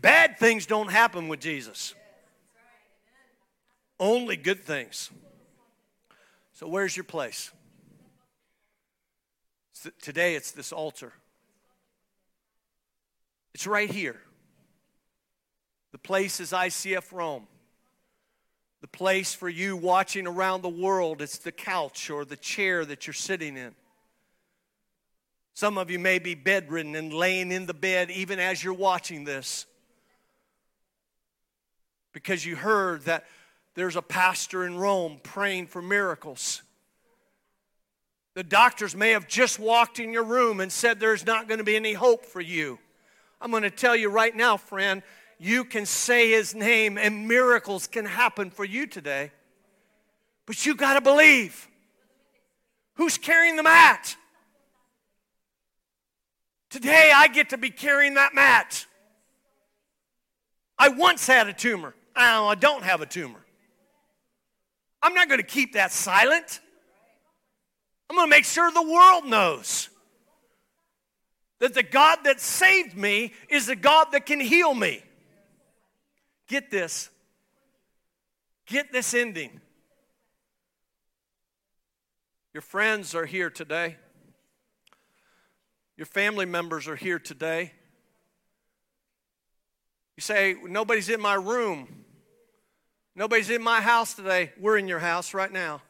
Bad 0.00 0.38
things 0.38 0.66
don't 0.66 0.90
happen 0.90 1.28
with 1.28 1.40
Jesus, 1.40 1.94
only 3.98 4.36
good 4.36 4.62
things. 4.62 5.10
So, 6.52 6.68
where's 6.68 6.96
your 6.96 7.04
place? 7.04 7.50
Today, 10.00 10.34
it's 10.34 10.52
this 10.52 10.72
altar. 10.72 11.12
It's 13.54 13.66
right 13.66 13.90
here. 13.90 14.20
The 15.96 16.00
place 16.00 16.40
is 16.40 16.52
ICF 16.52 17.10
Rome. 17.10 17.46
The 18.82 18.86
place 18.86 19.32
for 19.32 19.48
you 19.48 19.78
watching 19.78 20.26
around 20.26 20.60
the 20.60 20.68
world, 20.68 21.22
it's 21.22 21.38
the 21.38 21.50
couch 21.50 22.10
or 22.10 22.26
the 22.26 22.36
chair 22.36 22.84
that 22.84 23.06
you're 23.06 23.14
sitting 23.14 23.56
in. 23.56 23.74
Some 25.54 25.78
of 25.78 25.90
you 25.90 25.98
may 25.98 26.18
be 26.18 26.34
bedridden 26.34 26.94
and 26.96 27.14
laying 27.14 27.50
in 27.50 27.64
the 27.64 27.72
bed 27.72 28.10
even 28.10 28.38
as 28.38 28.62
you're 28.62 28.74
watching 28.74 29.24
this 29.24 29.64
because 32.12 32.44
you 32.44 32.56
heard 32.56 33.06
that 33.06 33.24
there's 33.74 33.96
a 33.96 34.02
pastor 34.02 34.66
in 34.66 34.76
Rome 34.76 35.18
praying 35.22 35.68
for 35.68 35.80
miracles. 35.80 36.60
The 38.34 38.44
doctors 38.44 38.94
may 38.94 39.12
have 39.12 39.26
just 39.28 39.58
walked 39.58 39.98
in 39.98 40.12
your 40.12 40.24
room 40.24 40.60
and 40.60 40.70
said 40.70 41.00
there's 41.00 41.24
not 41.24 41.48
going 41.48 41.56
to 41.56 41.64
be 41.64 41.74
any 41.74 41.94
hope 41.94 42.26
for 42.26 42.42
you. 42.42 42.78
I'm 43.40 43.50
going 43.50 43.62
to 43.62 43.70
tell 43.70 43.96
you 43.96 44.10
right 44.10 44.36
now, 44.36 44.58
friend, 44.58 45.02
you 45.38 45.64
can 45.64 45.86
say 45.86 46.30
his 46.30 46.54
name 46.54 46.96
and 46.96 47.28
miracles 47.28 47.86
can 47.86 48.04
happen 48.04 48.50
for 48.50 48.64
you 48.64 48.86
today. 48.86 49.32
But 50.46 50.64
you 50.64 50.74
got 50.74 50.94
to 50.94 51.00
believe. 51.00 51.68
Who's 52.94 53.18
carrying 53.18 53.56
the 53.56 53.62
mat? 53.62 54.16
Today 56.70 57.12
I 57.14 57.28
get 57.28 57.50
to 57.50 57.58
be 57.58 57.70
carrying 57.70 58.14
that 58.14 58.34
mat. 58.34 58.86
I 60.78 60.88
once 60.88 61.26
had 61.26 61.48
a 61.48 61.52
tumor. 61.52 61.94
I 62.14 62.54
don't 62.54 62.82
have 62.82 63.00
a 63.02 63.06
tumor. 63.06 63.40
I'm 65.02 65.14
not 65.14 65.28
going 65.28 65.40
to 65.40 65.46
keep 65.46 65.74
that 65.74 65.92
silent. 65.92 66.60
I'm 68.08 68.16
going 68.16 68.28
to 68.28 68.30
make 68.30 68.44
sure 68.44 68.70
the 68.70 68.82
world 68.82 69.26
knows 69.26 69.90
that 71.58 71.74
the 71.74 71.82
God 71.82 72.20
that 72.24 72.40
saved 72.40 72.96
me 72.96 73.32
is 73.48 73.66
the 73.66 73.76
God 73.76 74.08
that 74.12 74.26
can 74.26 74.40
heal 74.40 74.74
me. 74.74 75.02
Get 76.48 76.70
this. 76.70 77.10
Get 78.66 78.92
this 78.92 79.14
ending. 79.14 79.60
Your 82.52 82.62
friends 82.62 83.14
are 83.14 83.26
here 83.26 83.50
today. 83.50 83.96
Your 85.96 86.06
family 86.06 86.46
members 86.46 86.88
are 86.88 86.96
here 86.96 87.18
today. 87.18 87.72
You 90.16 90.20
say, 90.20 90.56
Nobody's 90.64 91.08
in 91.08 91.20
my 91.20 91.34
room. 91.34 92.04
Nobody's 93.14 93.50
in 93.50 93.62
my 93.62 93.80
house 93.80 94.14
today. 94.14 94.52
We're 94.60 94.76
in 94.76 94.88
your 94.88 94.98
house 94.98 95.32
right 95.32 95.50
now. 95.50 95.80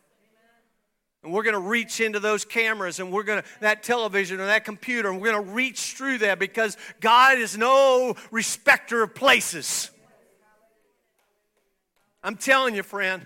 And 1.22 1.32
we're 1.32 1.42
going 1.42 1.54
to 1.54 1.60
reach 1.60 2.00
into 2.00 2.20
those 2.20 2.44
cameras 2.44 3.00
and 3.00 3.10
we're 3.10 3.24
going 3.24 3.42
to, 3.42 3.48
that 3.60 3.82
television 3.82 4.38
or 4.38 4.46
that 4.46 4.64
computer, 4.64 5.10
and 5.10 5.20
we're 5.20 5.32
going 5.32 5.44
to 5.44 5.52
reach 5.52 5.94
through 5.94 6.18
that 6.18 6.38
because 6.38 6.76
God 7.00 7.38
is 7.38 7.58
no 7.58 8.14
respecter 8.30 9.02
of 9.02 9.12
places. 9.12 9.90
I'm 12.26 12.34
telling 12.34 12.74
you, 12.74 12.82
friend, 12.82 13.24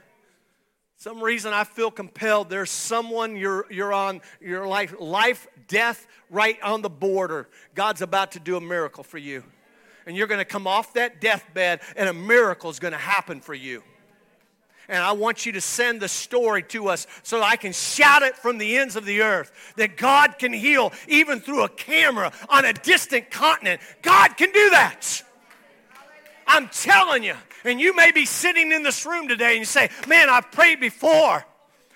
some 0.98 1.22
reason 1.22 1.54
I 1.54 1.64
feel 1.64 1.90
compelled. 1.90 2.50
There's 2.50 2.70
someone 2.70 3.34
you're, 3.34 3.64
you're 3.72 3.94
on 3.94 4.20
your 4.42 4.68
life, 4.68 4.94
life, 5.00 5.46
death, 5.68 6.06
right 6.28 6.60
on 6.62 6.82
the 6.82 6.90
border. 6.90 7.48
God's 7.74 8.02
about 8.02 8.32
to 8.32 8.40
do 8.40 8.58
a 8.58 8.60
miracle 8.60 9.02
for 9.02 9.16
you. 9.16 9.42
And 10.04 10.14
you're 10.14 10.26
going 10.26 10.36
to 10.36 10.44
come 10.44 10.66
off 10.66 10.92
that 10.94 11.18
deathbed, 11.18 11.80
and 11.96 12.10
a 12.10 12.12
miracle 12.12 12.68
is 12.68 12.78
going 12.78 12.92
to 12.92 12.98
happen 12.98 13.40
for 13.40 13.54
you. 13.54 13.82
And 14.86 15.02
I 15.02 15.12
want 15.12 15.46
you 15.46 15.52
to 15.52 15.62
send 15.62 16.02
the 16.02 16.08
story 16.08 16.62
to 16.64 16.88
us 16.88 17.06
so 17.22 17.40
I 17.40 17.56
can 17.56 17.72
shout 17.72 18.22
it 18.22 18.36
from 18.36 18.58
the 18.58 18.76
ends 18.76 18.96
of 18.96 19.06
the 19.06 19.22
earth 19.22 19.72
that 19.76 19.96
God 19.96 20.38
can 20.38 20.52
heal 20.52 20.92
even 21.08 21.40
through 21.40 21.64
a 21.64 21.70
camera 21.70 22.32
on 22.50 22.66
a 22.66 22.74
distant 22.74 23.30
continent. 23.30 23.80
God 24.02 24.36
can 24.36 24.52
do 24.52 24.68
that. 24.70 25.22
I'm 26.50 26.68
telling 26.68 27.22
you. 27.22 27.36
And 27.64 27.80
you 27.80 27.94
may 27.94 28.10
be 28.10 28.26
sitting 28.26 28.72
in 28.72 28.82
this 28.82 29.06
room 29.06 29.28
today 29.28 29.50
and 29.50 29.60
you 29.60 29.64
say, 29.64 29.88
Man, 30.08 30.28
I've 30.28 30.50
prayed 30.50 30.80
before, 30.80 31.44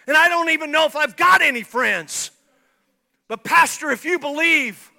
and 0.07 0.17
I 0.17 0.29
don't 0.29 0.51
even 0.51 0.71
know 0.71 0.87
if 0.87 0.95
I've 0.95 1.17
got 1.17 1.43
any 1.43 1.63
friends. 1.63 2.31
But, 3.27 3.43
Pastor, 3.43 3.91
if 3.91 4.05
you 4.05 4.19
believe, 4.19 4.93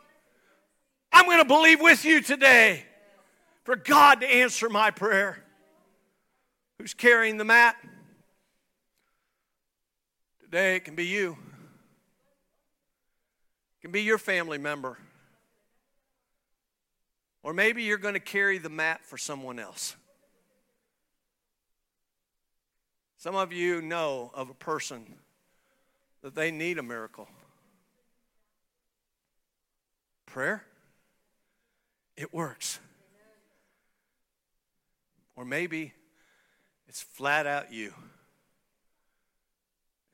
I'm 1.13 1.25
going 1.25 1.37
to 1.37 1.45
believe 1.45 1.79
with 1.79 2.03
you 2.03 2.21
today 2.21 2.83
for 3.63 3.77
God 3.77 4.21
to 4.21 4.27
answer 4.27 4.67
my 4.67 4.91
prayer. 4.91 5.41
Who's 6.77 6.93
carrying 6.93 7.37
the 7.37 7.45
mat? 7.45 7.77
Today 10.41 10.75
it 10.75 10.83
can 10.83 10.95
be 10.95 11.05
you. 11.05 11.37
It 13.77 13.81
can 13.83 13.91
be 13.91 14.01
your 14.01 14.17
family 14.17 14.57
member. 14.57 14.97
Or 17.45 17.53
maybe 17.53 17.83
you're 17.83 17.99
going 17.99 18.15
to 18.15 18.19
carry 18.19 18.57
the 18.57 18.71
mat 18.71 19.05
for 19.05 19.19
someone 19.19 19.59
else. 19.59 19.95
Some 23.17 23.35
of 23.35 23.53
you 23.53 23.83
know 23.83 24.31
of 24.33 24.49
a 24.49 24.55
person 24.55 25.05
that 26.23 26.33
they 26.33 26.49
need 26.49 26.79
a 26.79 26.83
miracle. 26.83 27.27
Prayer, 30.25 30.63
it 32.17 32.33
works. 32.33 32.79
Or 35.35 35.45
maybe 35.45 35.93
it's 36.87 37.03
flat 37.03 37.45
out 37.45 37.71
you. 37.71 37.93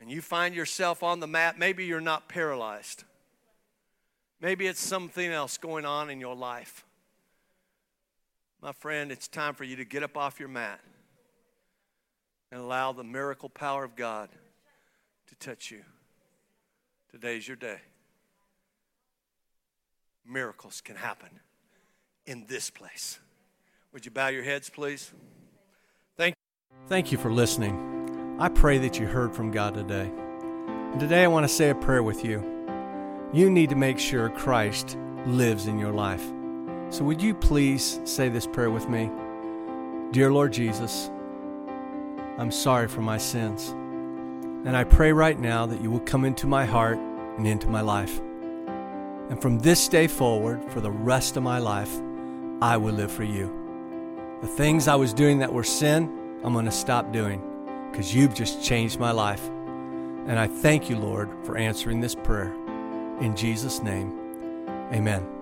And 0.02 0.12
you 0.12 0.20
find 0.20 0.54
yourself 0.54 1.02
on 1.02 1.22
the 1.22 1.28
mat. 1.28 1.58
Maybe 1.58 1.86
you're 1.86 2.02
not 2.02 2.28
paralyzed. 2.28 3.06
Maybe 4.42 4.68
it's 4.68 4.82
something 4.82 5.32
else 5.32 5.58
going 5.58 5.86
on 5.86 6.10
in 6.10 6.20
your 6.20 6.36
life. 6.36 6.84
My 8.62 8.74
friend, 8.74 9.12
it's 9.12 9.28
time 9.28 9.56
for 9.56 9.64
you 9.64 9.76
to 9.78 9.86
get 9.86 10.04
up 10.04 10.16
off 10.16 10.40
your 10.40 10.50
mat 10.50 10.80
and 12.52 12.62
allow 12.62 12.92
the 12.92 13.04
miracle 13.04 13.50
power 13.50 13.84
of 13.84 13.96
God 13.96 14.30
to 15.28 15.36
touch 15.36 15.72
you. 15.72 15.82
Today's 17.10 17.48
your 17.48 17.58
day. 17.58 17.78
Miracles 20.28 20.80
can 20.82 20.96
happen 20.96 21.30
in 22.28 22.46
this 22.48 22.70
place. 22.70 23.20
Would 23.94 24.06
you 24.06 24.12
bow 24.12 24.28
your 24.28 24.44
heads, 24.44 24.70
please? 24.70 25.12
Thank 26.16 26.36
you. 26.36 26.88
Thank 26.88 27.12
you 27.12 27.18
for 27.18 27.34
listening. 27.34 28.38
I 28.40 28.50
pray 28.50 28.78
that 28.78 29.00
you 29.00 29.08
heard 29.08 29.34
from 29.34 29.50
God 29.50 29.74
today. 29.74 30.12
And 30.92 31.00
today 31.00 31.24
I 31.24 31.28
want 31.28 31.48
to 31.48 31.54
say 31.54 31.72
a 31.72 31.76
prayer 31.76 32.04
with 32.04 32.24
you. 32.24 32.44
You 33.34 33.50
need 33.50 33.70
to 33.72 33.76
make 33.76 33.98
sure 33.98 34.30
Christ 34.30 34.98
lives 35.26 35.66
in 35.66 35.80
your 35.80 35.92
life. 35.92 36.24
So, 36.92 37.06
would 37.06 37.22
you 37.22 37.34
please 37.34 38.02
say 38.04 38.28
this 38.28 38.46
prayer 38.46 38.70
with 38.70 38.90
me? 38.90 39.10
Dear 40.12 40.30
Lord 40.30 40.52
Jesus, 40.52 41.10
I'm 42.38 42.52
sorry 42.52 42.90
for 42.90 43.00
my 43.00 43.18
sins. 43.18 43.70
And 43.70 44.76
I 44.76 44.84
pray 44.84 45.14
right 45.14 45.40
now 45.40 45.66
that 45.66 45.82
you 45.82 45.90
will 45.90 46.02
come 46.02 46.26
into 46.26 46.48
my 46.48 46.66
heart 46.66 46.98
and 47.38 47.48
into 47.48 47.68
my 47.68 47.80
life. 47.80 48.20
And 49.30 49.42
from 49.42 49.60
this 49.60 49.88
day 49.88 50.08
forward, 50.08 50.70
for 50.70 50.82
the 50.82 50.92
rest 50.92 51.38
of 51.38 51.44
my 51.44 51.60
life, 51.60 51.98
I 52.62 52.76
will 52.76 52.94
live 52.94 53.12
for 53.12 53.24
you. 53.24 53.50
The 54.42 54.48
things 54.48 54.90
I 54.90 54.96
was 54.96 55.14
doing 55.14 55.40
that 55.40 55.54
were 55.54 55.64
sin, 55.64 56.40
I'm 56.44 56.52
going 56.52 56.66
to 56.66 56.72
stop 56.72 57.14
doing 57.14 57.42
because 57.90 58.14
you've 58.14 58.36
just 58.36 58.66
changed 58.66 59.00
my 59.00 59.12
life. 59.12 59.48
And 60.28 60.38
I 60.38 60.48
thank 60.48 60.90
you, 60.90 60.98
Lord, 60.98 61.30
for 61.44 61.56
answering 61.56 62.02
this 62.02 62.16
prayer. 62.16 62.54
In 63.22 63.34
Jesus' 63.34 63.82
name, 63.82 64.12
amen. 64.92 65.41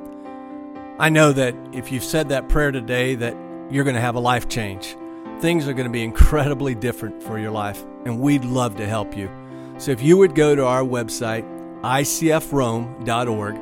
I 1.00 1.08
know 1.08 1.32
that 1.32 1.56
if 1.72 1.93
you've 1.93 2.04
said 2.04 2.28
that 2.30 2.50
prayer 2.50 2.72
today, 2.72 3.16
that 3.16 3.34
you're 3.72 3.86
going 3.86 3.95
to 3.95 4.02
have 4.02 4.16
a 4.16 4.20
life 4.20 4.50
change. 4.50 4.97
Things 5.39 5.66
are 5.66 5.74
going 5.74 5.88
to 5.88 5.93
be 5.93 6.04
incredibly 6.04 6.76
different 6.76 7.24
for 7.24 7.39
your 7.39 7.52
life, 7.52 7.82
and 8.06 8.20
we'd 8.20 8.43
love 8.43 8.76
to 8.76 8.86
help 8.86 9.16
you. 9.16 9.32
So 9.78 9.91
if 9.91 10.02
you 10.02 10.18
would 10.18 10.36
go 10.36 10.56
to 10.56 10.66
our 10.66 10.84
website, 10.84 11.45
icfrome.org, 11.82 13.56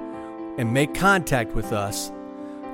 and 0.57 0.73
make 0.73 0.95
contact 0.95 1.53
with 1.53 1.71
us, 1.71 2.11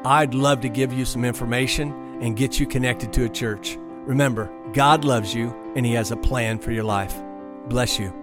I'd 0.05 0.33
love 0.33 0.61
to 0.61 0.69
give 0.69 0.93
you 0.93 1.03
some 1.03 1.25
information 1.25 1.91
and 2.21 2.37
get 2.37 2.57
you 2.57 2.65
connected 2.65 3.11
to 3.13 3.25
a 3.25 3.29
church. 3.29 3.77
Remember, 4.05 4.49
God 4.71 5.03
loves 5.03 5.33
you 5.33 5.53
and 5.75 5.85
He 5.85 5.93
has 5.93 6.11
a 6.11 6.17
plan 6.17 6.59
for 6.59 6.71
your 6.71 6.85
life. 6.85 7.21
Bless 7.67 7.99
you. 7.99 8.22